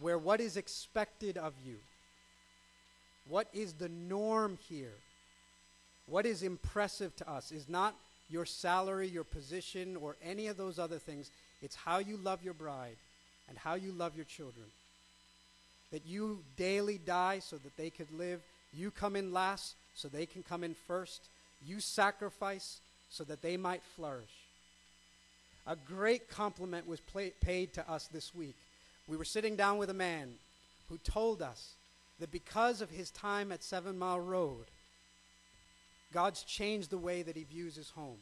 [0.00, 1.76] where what is expected of you,
[3.28, 4.94] what is the norm here,
[6.06, 7.94] what is impressive to us is not
[8.30, 11.30] your salary, your position, or any of those other things.
[11.60, 12.96] It's how you love your bride
[13.48, 14.66] and how you love your children.
[15.92, 18.40] That you daily die so that they could live.
[18.72, 21.28] You come in last so they can come in first.
[21.64, 22.80] You sacrifice
[23.10, 24.30] so that they might flourish.
[25.66, 27.00] A great compliment was
[27.40, 28.56] paid to us this week.
[29.06, 30.34] We were sitting down with a man
[30.88, 31.74] who told us
[32.20, 34.66] that because of his time at Seven Mile Road,
[36.12, 38.18] God's changed the way that he views his home.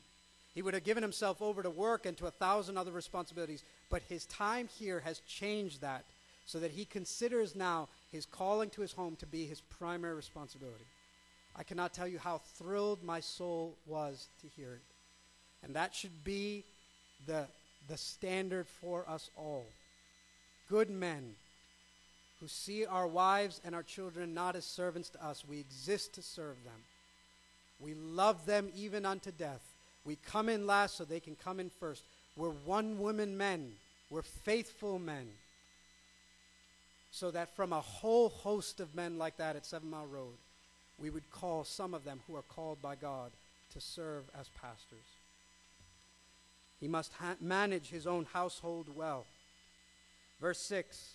[0.55, 4.03] He would have given himself over to work and to a thousand other responsibilities, but
[4.09, 6.05] his time here has changed that
[6.47, 10.85] so that he considers now his calling to his home to be his primary responsibility.
[11.59, 14.83] I cannot tell you how thrilled my soul was to hear it.
[15.65, 16.65] And that should be
[17.27, 17.47] the,
[17.89, 19.67] the standard for us all.
[20.69, 21.35] Good men
[22.41, 26.23] who see our wives and our children not as servants to us, we exist to
[26.23, 26.85] serve them.
[27.81, 29.63] We love them even unto death.
[30.05, 32.03] We come in last so they can come in first.
[32.37, 33.73] We're one woman men.
[34.11, 35.27] We're faithful men.
[37.11, 40.35] So that from a whole host of men like that at Seven Mile Road,
[40.99, 43.33] we would call some of them who are called by God
[43.73, 45.07] to serve as pastors.
[46.81, 49.25] He must ha- manage his own household well.
[50.41, 51.15] Verse 6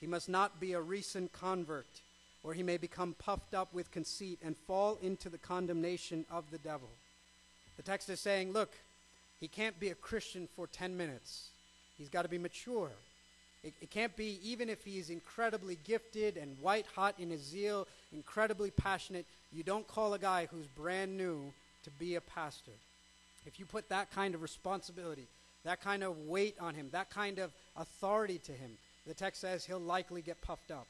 [0.00, 2.00] He must not be a recent convert
[2.44, 6.58] or he may become puffed up with conceit and fall into the condemnation of the
[6.58, 6.90] devil.
[7.76, 8.70] The text is saying, look,
[9.40, 11.48] he can't be a Christian for 10 minutes.
[11.96, 12.90] He's got to be mature.
[13.64, 17.88] It, it, can't be, even if he's incredibly gifted and white hot in his zeal,
[18.12, 21.50] incredibly passionate, you don't call a guy who's brand new
[21.84, 22.72] to be a pastor.
[23.46, 25.26] If you put that kind of responsibility,
[25.64, 28.72] that kind of weight on him, that kind of authority to him,
[29.06, 30.86] the text says he'll likely get puffed up.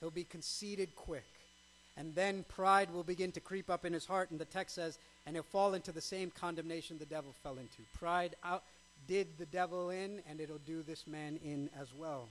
[0.00, 1.24] He'll be conceited quick.
[1.96, 4.98] And then pride will begin to creep up in his heart, and the text says,
[5.26, 7.82] and he'll fall into the same condemnation the devil fell into.
[7.98, 8.64] Pride out
[9.06, 12.28] did the devil in, and it'll do this man in as well.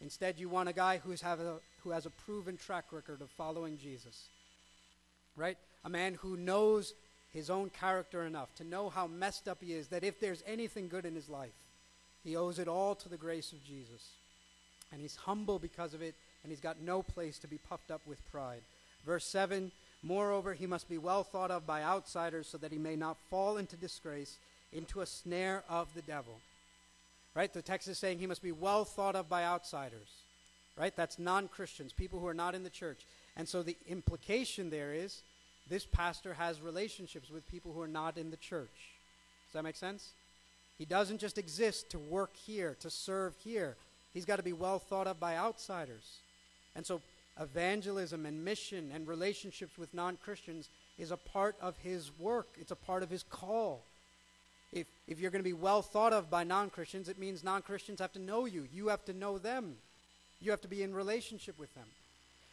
[0.00, 3.30] Instead, you want a guy who's have a, who has a proven track record of
[3.30, 4.28] following Jesus.
[5.36, 5.58] Right?
[5.84, 6.94] A man who knows
[7.32, 10.88] his own character enough to know how messed up he is, that if there's anything
[10.88, 11.52] good in his life,
[12.24, 14.08] he owes it all to the grace of Jesus.
[14.92, 18.00] And he's humble because of it, and he's got no place to be puffed up
[18.06, 18.62] with pride.
[19.04, 19.70] Verse 7
[20.02, 23.56] Moreover, he must be well thought of by outsiders so that he may not fall
[23.56, 24.38] into disgrace,
[24.72, 26.40] into a snare of the devil.
[27.34, 27.52] Right?
[27.52, 30.08] The text is saying he must be well thought of by outsiders.
[30.76, 30.94] Right?
[30.94, 33.06] That's non Christians, people who are not in the church.
[33.36, 35.22] And so the implication there is
[35.68, 38.94] this pastor has relationships with people who are not in the church.
[39.46, 40.10] Does that make sense?
[40.78, 43.76] He doesn't just exist to work here, to serve here.
[44.14, 46.18] He's got to be well thought of by outsiders.
[46.74, 47.00] And so,
[47.40, 52.70] evangelism and mission and relationships with non Christians is a part of his work, it's
[52.70, 53.82] a part of his call.
[54.72, 57.62] If, if you're going to be well thought of by non Christians, it means non
[57.62, 58.66] Christians have to know you.
[58.72, 59.76] You have to know them.
[60.40, 61.86] You have to be in relationship with them.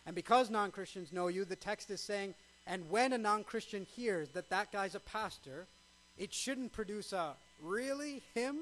[0.05, 2.33] And because non Christians know you, the text is saying,
[2.67, 5.67] and when a non Christian hears that that guy's a pastor,
[6.17, 8.59] it shouldn't produce a really him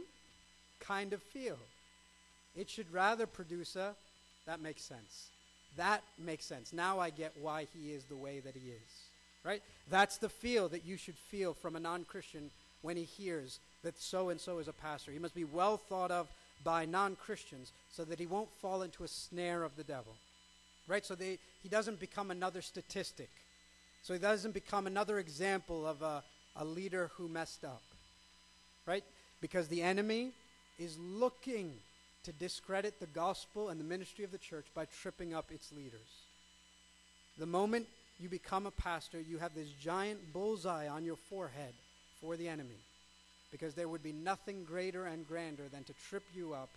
[0.80, 1.58] kind of feel.
[2.56, 3.95] It should rather produce a
[4.45, 5.30] that makes sense.
[5.78, 6.74] That makes sense.
[6.74, 9.08] Now I get why he is the way that he is.
[9.43, 9.62] Right?
[9.89, 12.49] That's the feel that you should feel from a non Christian
[12.84, 15.11] when he hears that so and so is a pastor.
[15.11, 16.27] He must be well thought of
[16.63, 20.13] by non Christians so that he won't fall into a snare of the devil.
[20.88, 21.03] Right?
[21.03, 23.29] So they, he doesn't become another statistic.
[24.03, 26.23] So he doesn't become another example of a,
[26.57, 27.81] a leader who messed up.
[28.86, 29.03] Right?
[29.41, 30.31] Because the enemy
[30.77, 31.71] is looking
[32.25, 36.23] to discredit the gospel and the ministry of the church by tripping up its leaders.
[37.38, 37.88] The moment
[38.19, 41.73] you become a pastor, you have this giant bullseye on your forehead
[42.24, 42.80] for the enemy.
[43.51, 46.69] Because there would be nothing greater and grander than to trip you up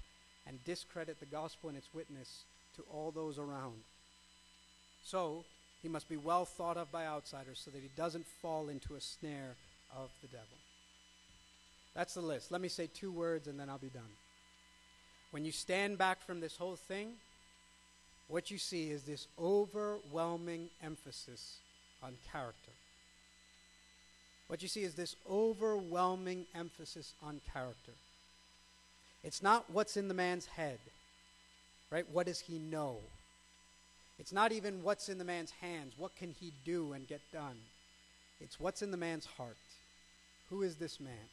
[0.47, 2.45] and discredit the gospel and its witness
[2.77, 3.81] to all those around.
[5.05, 5.45] So,
[5.83, 9.01] he must be well thought of by outsiders so that he doesn't fall into a
[9.01, 9.55] snare
[9.97, 10.47] of the devil.
[11.95, 12.51] That's the list.
[12.51, 14.03] Let me say two words and then I'll be done.
[15.31, 17.13] When you stand back from this whole thing,
[18.29, 21.59] what you see is this overwhelming emphasis
[22.03, 22.73] on character.
[24.49, 27.93] What you see is this overwhelming emphasis on character.
[29.25, 30.79] It's not what's in the man's head,
[31.91, 32.07] right?
[32.13, 32.99] What does he know?
[34.19, 35.95] It's not even what's in the man's hands.
[35.99, 37.57] What can he do and get done?
[38.41, 39.57] It's what's in the man's heart.
[40.51, 41.29] Who is this man?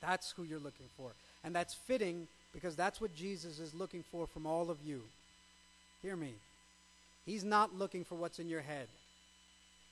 [0.00, 1.10] That's who you're looking for.
[1.42, 5.02] And that's fitting because that's what Jesus is looking for from all of you.
[6.02, 6.34] Hear me.
[7.26, 8.86] He's not looking for what's in your head.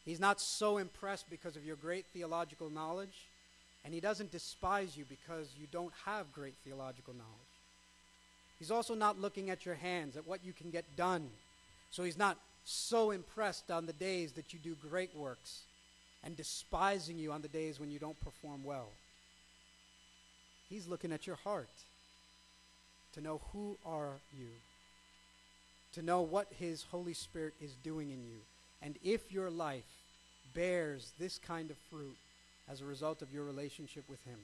[0.06, 3.26] He's not so impressed because of your great theological knowledge,
[3.84, 7.30] and he doesn't despise you because you don't have great theological knowledge.
[8.58, 11.28] He's also not looking at your hands, at what you can get done.
[11.90, 15.60] So he's not so impressed on the days that you do great works
[16.24, 18.88] and despising you on the days when you don't perform well.
[20.70, 21.68] He's looking at your heart
[23.12, 24.48] to know who are you?
[25.96, 28.36] to know what His Holy Spirit is doing in you.
[28.82, 29.95] And if your life
[30.56, 32.16] bears this kind of fruit
[32.68, 34.38] as a result of your relationship with Him,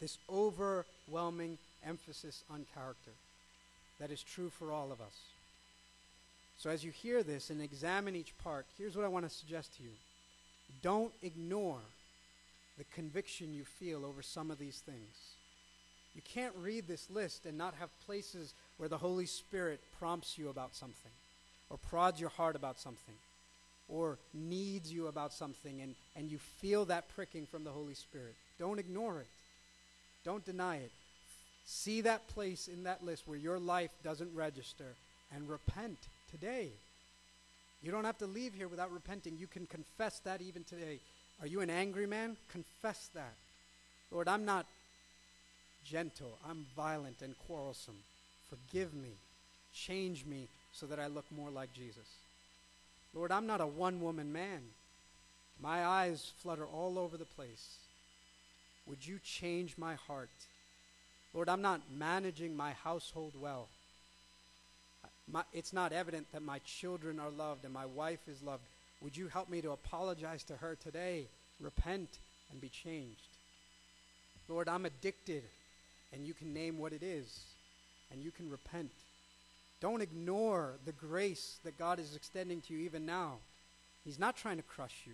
[0.00, 3.12] this overwhelming emphasis on character
[4.00, 5.14] that is true for all of us.
[6.58, 9.76] So, as you hear this and examine each part, here's what I want to suggest
[9.76, 9.90] to you.
[10.82, 11.78] Don't ignore
[12.78, 15.34] the conviction you feel over some of these things.
[16.14, 20.48] You can't read this list and not have places where the Holy Spirit prompts you
[20.48, 21.12] about something,
[21.68, 23.14] or prods your heart about something,
[23.88, 28.34] or needs you about something, and, and you feel that pricking from the Holy Spirit.
[28.58, 29.28] Don't ignore it,
[30.24, 30.90] don't deny it.
[31.68, 34.94] See that place in that list where your life doesn't register
[35.34, 35.98] and repent
[36.30, 36.68] today.
[37.82, 39.36] You don't have to leave here without repenting.
[39.38, 41.00] You can confess that even today.
[41.40, 42.36] Are you an angry man?
[42.50, 43.34] Confess that.
[44.10, 44.66] Lord, I'm not
[45.84, 46.38] gentle.
[46.48, 47.98] I'm violent and quarrelsome.
[48.48, 49.10] Forgive me.
[49.74, 52.06] Change me so that I look more like Jesus.
[53.16, 54.60] Lord, I'm not a one woman man.
[55.58, 57.78] My eyes flutter all over the place.
[58.86, 60.28] Would you change my heart?
[61.32, 63.68] Lord, I'm not managing my household well.
[65.26, 68.64] My, it's not evident that my children are loved and my wife is loved.
[69.00, 71.26] Would you help me to apologize to her today,
[71.58, 72.18] repent,
[72.52, 73.28] and be changed?
[74.46, 75.42] Lord, I'm addicted,
[76.12, 77.44] and you can name what it is,
[78.12, 78.92] and you can repent.
[79.80, 83.34] Don't ignore the grace that God is extending to you even now.
[84.04, 85.12] He's not trying to crush you,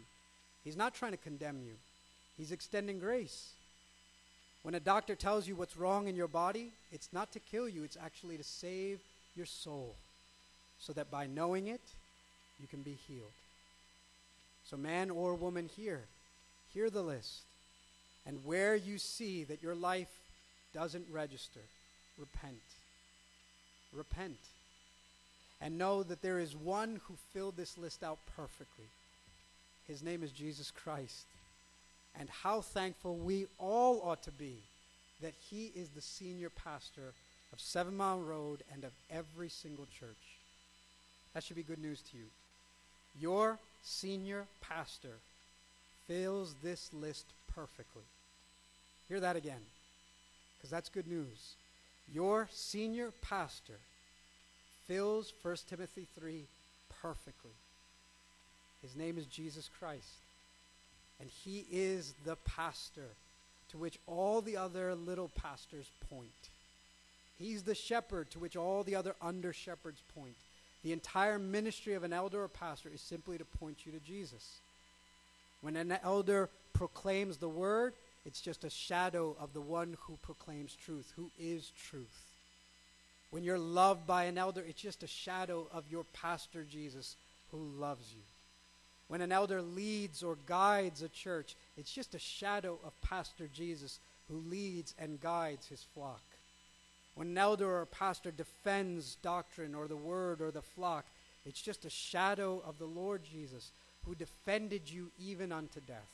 [0.64, 1.74] He's not trying to condemn you,
[2.36, 3.50] He's extending grace.
[4.62, 7.82] When a doctor tells you what's wrong in your body, it's not to kill you,
[7.82, 9.00] it's actually to save
[9.34, 9.96] your soul
[10.78, 11.80] so that by knowing it,
[12.60, 13.32] you can be healed.
[14.64, 16.02] So, man or woman, here,
[16.72, 17.42] hear the list.
[18.24, 20.10] And where you see that your life
[20.72, 21.60] doesn't register,
[22.16, 22.54] repent.
[23.92, 24.38] Repent.
[25.60, 28.86] And know that there is one who filled this list out perfectly.
[29.86, 31.26] His name is Jesus Christ.
[32.18, 34.56] And how thankful we all ought to be
[35.22, 37.14] that he is the senior pastor
[37.52, 40.38] of Seven Mile Road and of every single church.
[41.32, 42.24] That should be good news to you.
[43.20, 45.16] Your senior pastor
[46.06, 48.02] fills this list perfectly.
[49.08, 49.60] Hear that again,
[50.56, 51.54] because that's good news.
[52.12, 53.78] Your senior pastor
[54.86, 56.44] fills 1 Timothy 3
[57.00, 57.52] perfectly.
[58.82, 60.18] His name is Jesus Christ.
[61.20, 63.08] And he is the pastor
[63.70, 66.30] to which all the other little pastors point.
[67.38, 70.34] He's the shepherd to which all the other under shepherds point.
[70.84, 74.58] The entire ministry of an elder or pastor is simply to point you to Jesus.
[75.60, 77.94] When an elder proclaims the word,
[78.24, 82.26] it's just a shadow of the one who proclaims truth, who is truth.
[83.30, 87.16] When you're loved by an elder, it's just a shadow of your pastor Jesus
[87.50, 88.22] who loves you.
[89.08, 93.98] When an elder leads or guides a church, it's just a shadow of Pastor Jesus
[94.28, 96.22] who leads and guides his flock.
[97.14, 101.04] When an elder or pastor defends doctrine or the word or the flock,
[101.44, 103.70] it's just a shadow of the Lord Jesus
[104.06, 106.08] who defended you even unto death,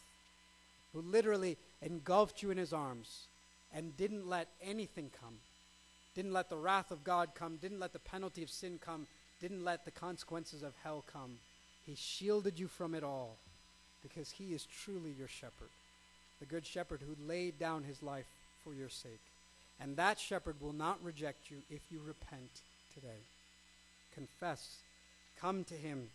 [0.93, 3.27] who literally engulfed you in his arms
[3.73, 5.35] and didn't let anything come,
[6.15, 9.07] didn't let the wrath of God come, didn't let the penalty of sin come,
[9.41, 11.39] didn't let the consequences of hell come.
[11.87, 13.37] He shielded you from it all
[14.03, 15.71] because he is truly your shepherd,
[16.41, 18.27] the good shepherd who laid down his life
[18.65, 19.21] for your sake.
[19.81, 22.51] And that shepherd will not reject you if you repent
[22.95, 23.21] today.
[24.15, 24.79] Confess.
[25.41, 26.09] Come to him.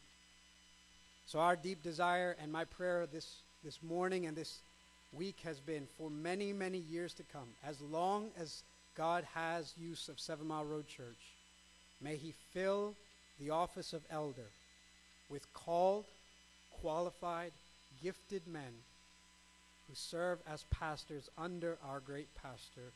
[1.26, 4.59] So, our deep desire and my prayer this, this morning and this
[5.14, 8.64] week has been for many, many years to come, as long as
[8.95, 11.34] God has use of Seven Mile Road Church,
[12.01, 12.93] may he fill
[13.39, 14.49] the office of elder
[15.30, 16.05] with called,
[16.82, 17.51] qualified,
[18.03, 18.74] gifted men
[19.88, 22.91] who serve as pastors under our great pastor,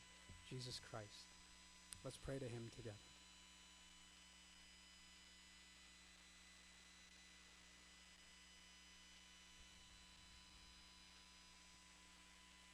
[0.50, 1.26] Jesus Christ.
[2.04, 3.07] Let's pray to him together.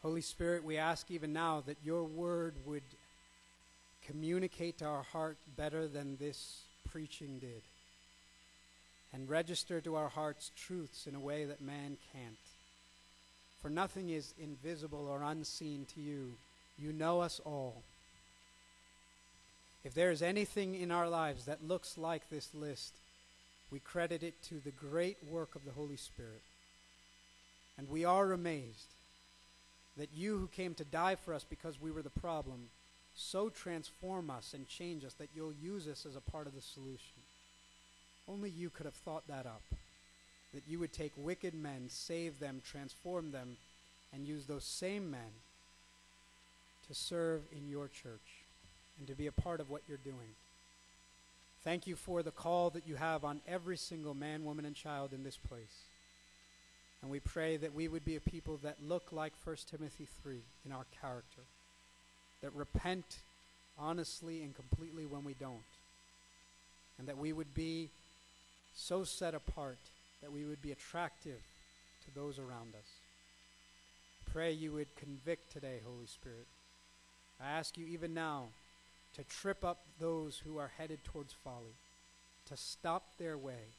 [0.05, 2.83] Holy Spirit, we ask even now that your word would
[4.07, 6.61] communicate to our heart better than this
[6.93, 7.63] preaching did
[9.15, 12.37] and register to our hearts truths in a way that man can't.
[13.63, 16.35] For nothing is invisible or unseen to you.
[16.79, 17.83] You know us all.
[19.85, 22.93] If there is anything in our lives that looks like this list,
[23.71, 26.43] we credit it to the great work of the Holy Spirit.
[27.79, 28.89] And we are amazed
[29.97, 32.69] that you who came to die for us because we were the problem
[33.15, 36.61] so transform us and change us that you'll use us as a part of the
[36.61, 37.23] solution.
[38.29, 39.63] Only you could have thought that up.
[40.53, 43.57] That you would take wicked men, save them, transform them,
[44.13, 45.33] and use those same men
[46.89, 48.45] to serve in your church
[48.99, 50.35] and to be a part of what you're doing.
[51.65, 55.13] Thank you for the call that you have on every single man, woman, and child
[55.13, 55.83] in this place.
[57.05, 60.39] And we pray that we would be a people that look like 1 Timothy 3
[60.65, 61.43] in our character,
[62.41, 63.19] that repent
[63.79, 65.69] honestly and completely when we don't,
[66.99, 67.91] and that we would be
[68.75, 69.77] so set apart
[70.23, 71.43] that we would be attractive
[72.07, 72.89] to those around us.
[74.33, 76.47] Pray you would convict today, Holy Spirit.
[77.39, 78.45] I ask you even now
[79.15, 81.77] to trip up those who are headed towards folly,
[82.49, 83.75] to stop their way,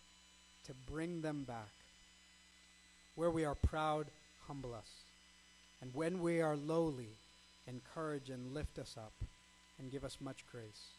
[0.65, 1.71] to bring them back.
[3.15, 4.07] Where we are proud,
[4.47, 4.89] humble us.
[5.81, 7.15] And when we are lowly,
[7.67, 9.13] encourage and lift us up
[9.79, 10.89] and give us much grace.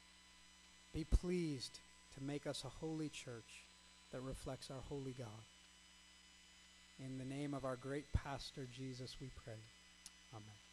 [0.94, 1.78] Be pleased
[2.16, 3.64] to make us a holy church
[4.12, 5.26] that reflects our holy God.
[7.04, 9.60] In the name of our great pastor, Jesus, we pray.
[10.32, 10.65] Amen.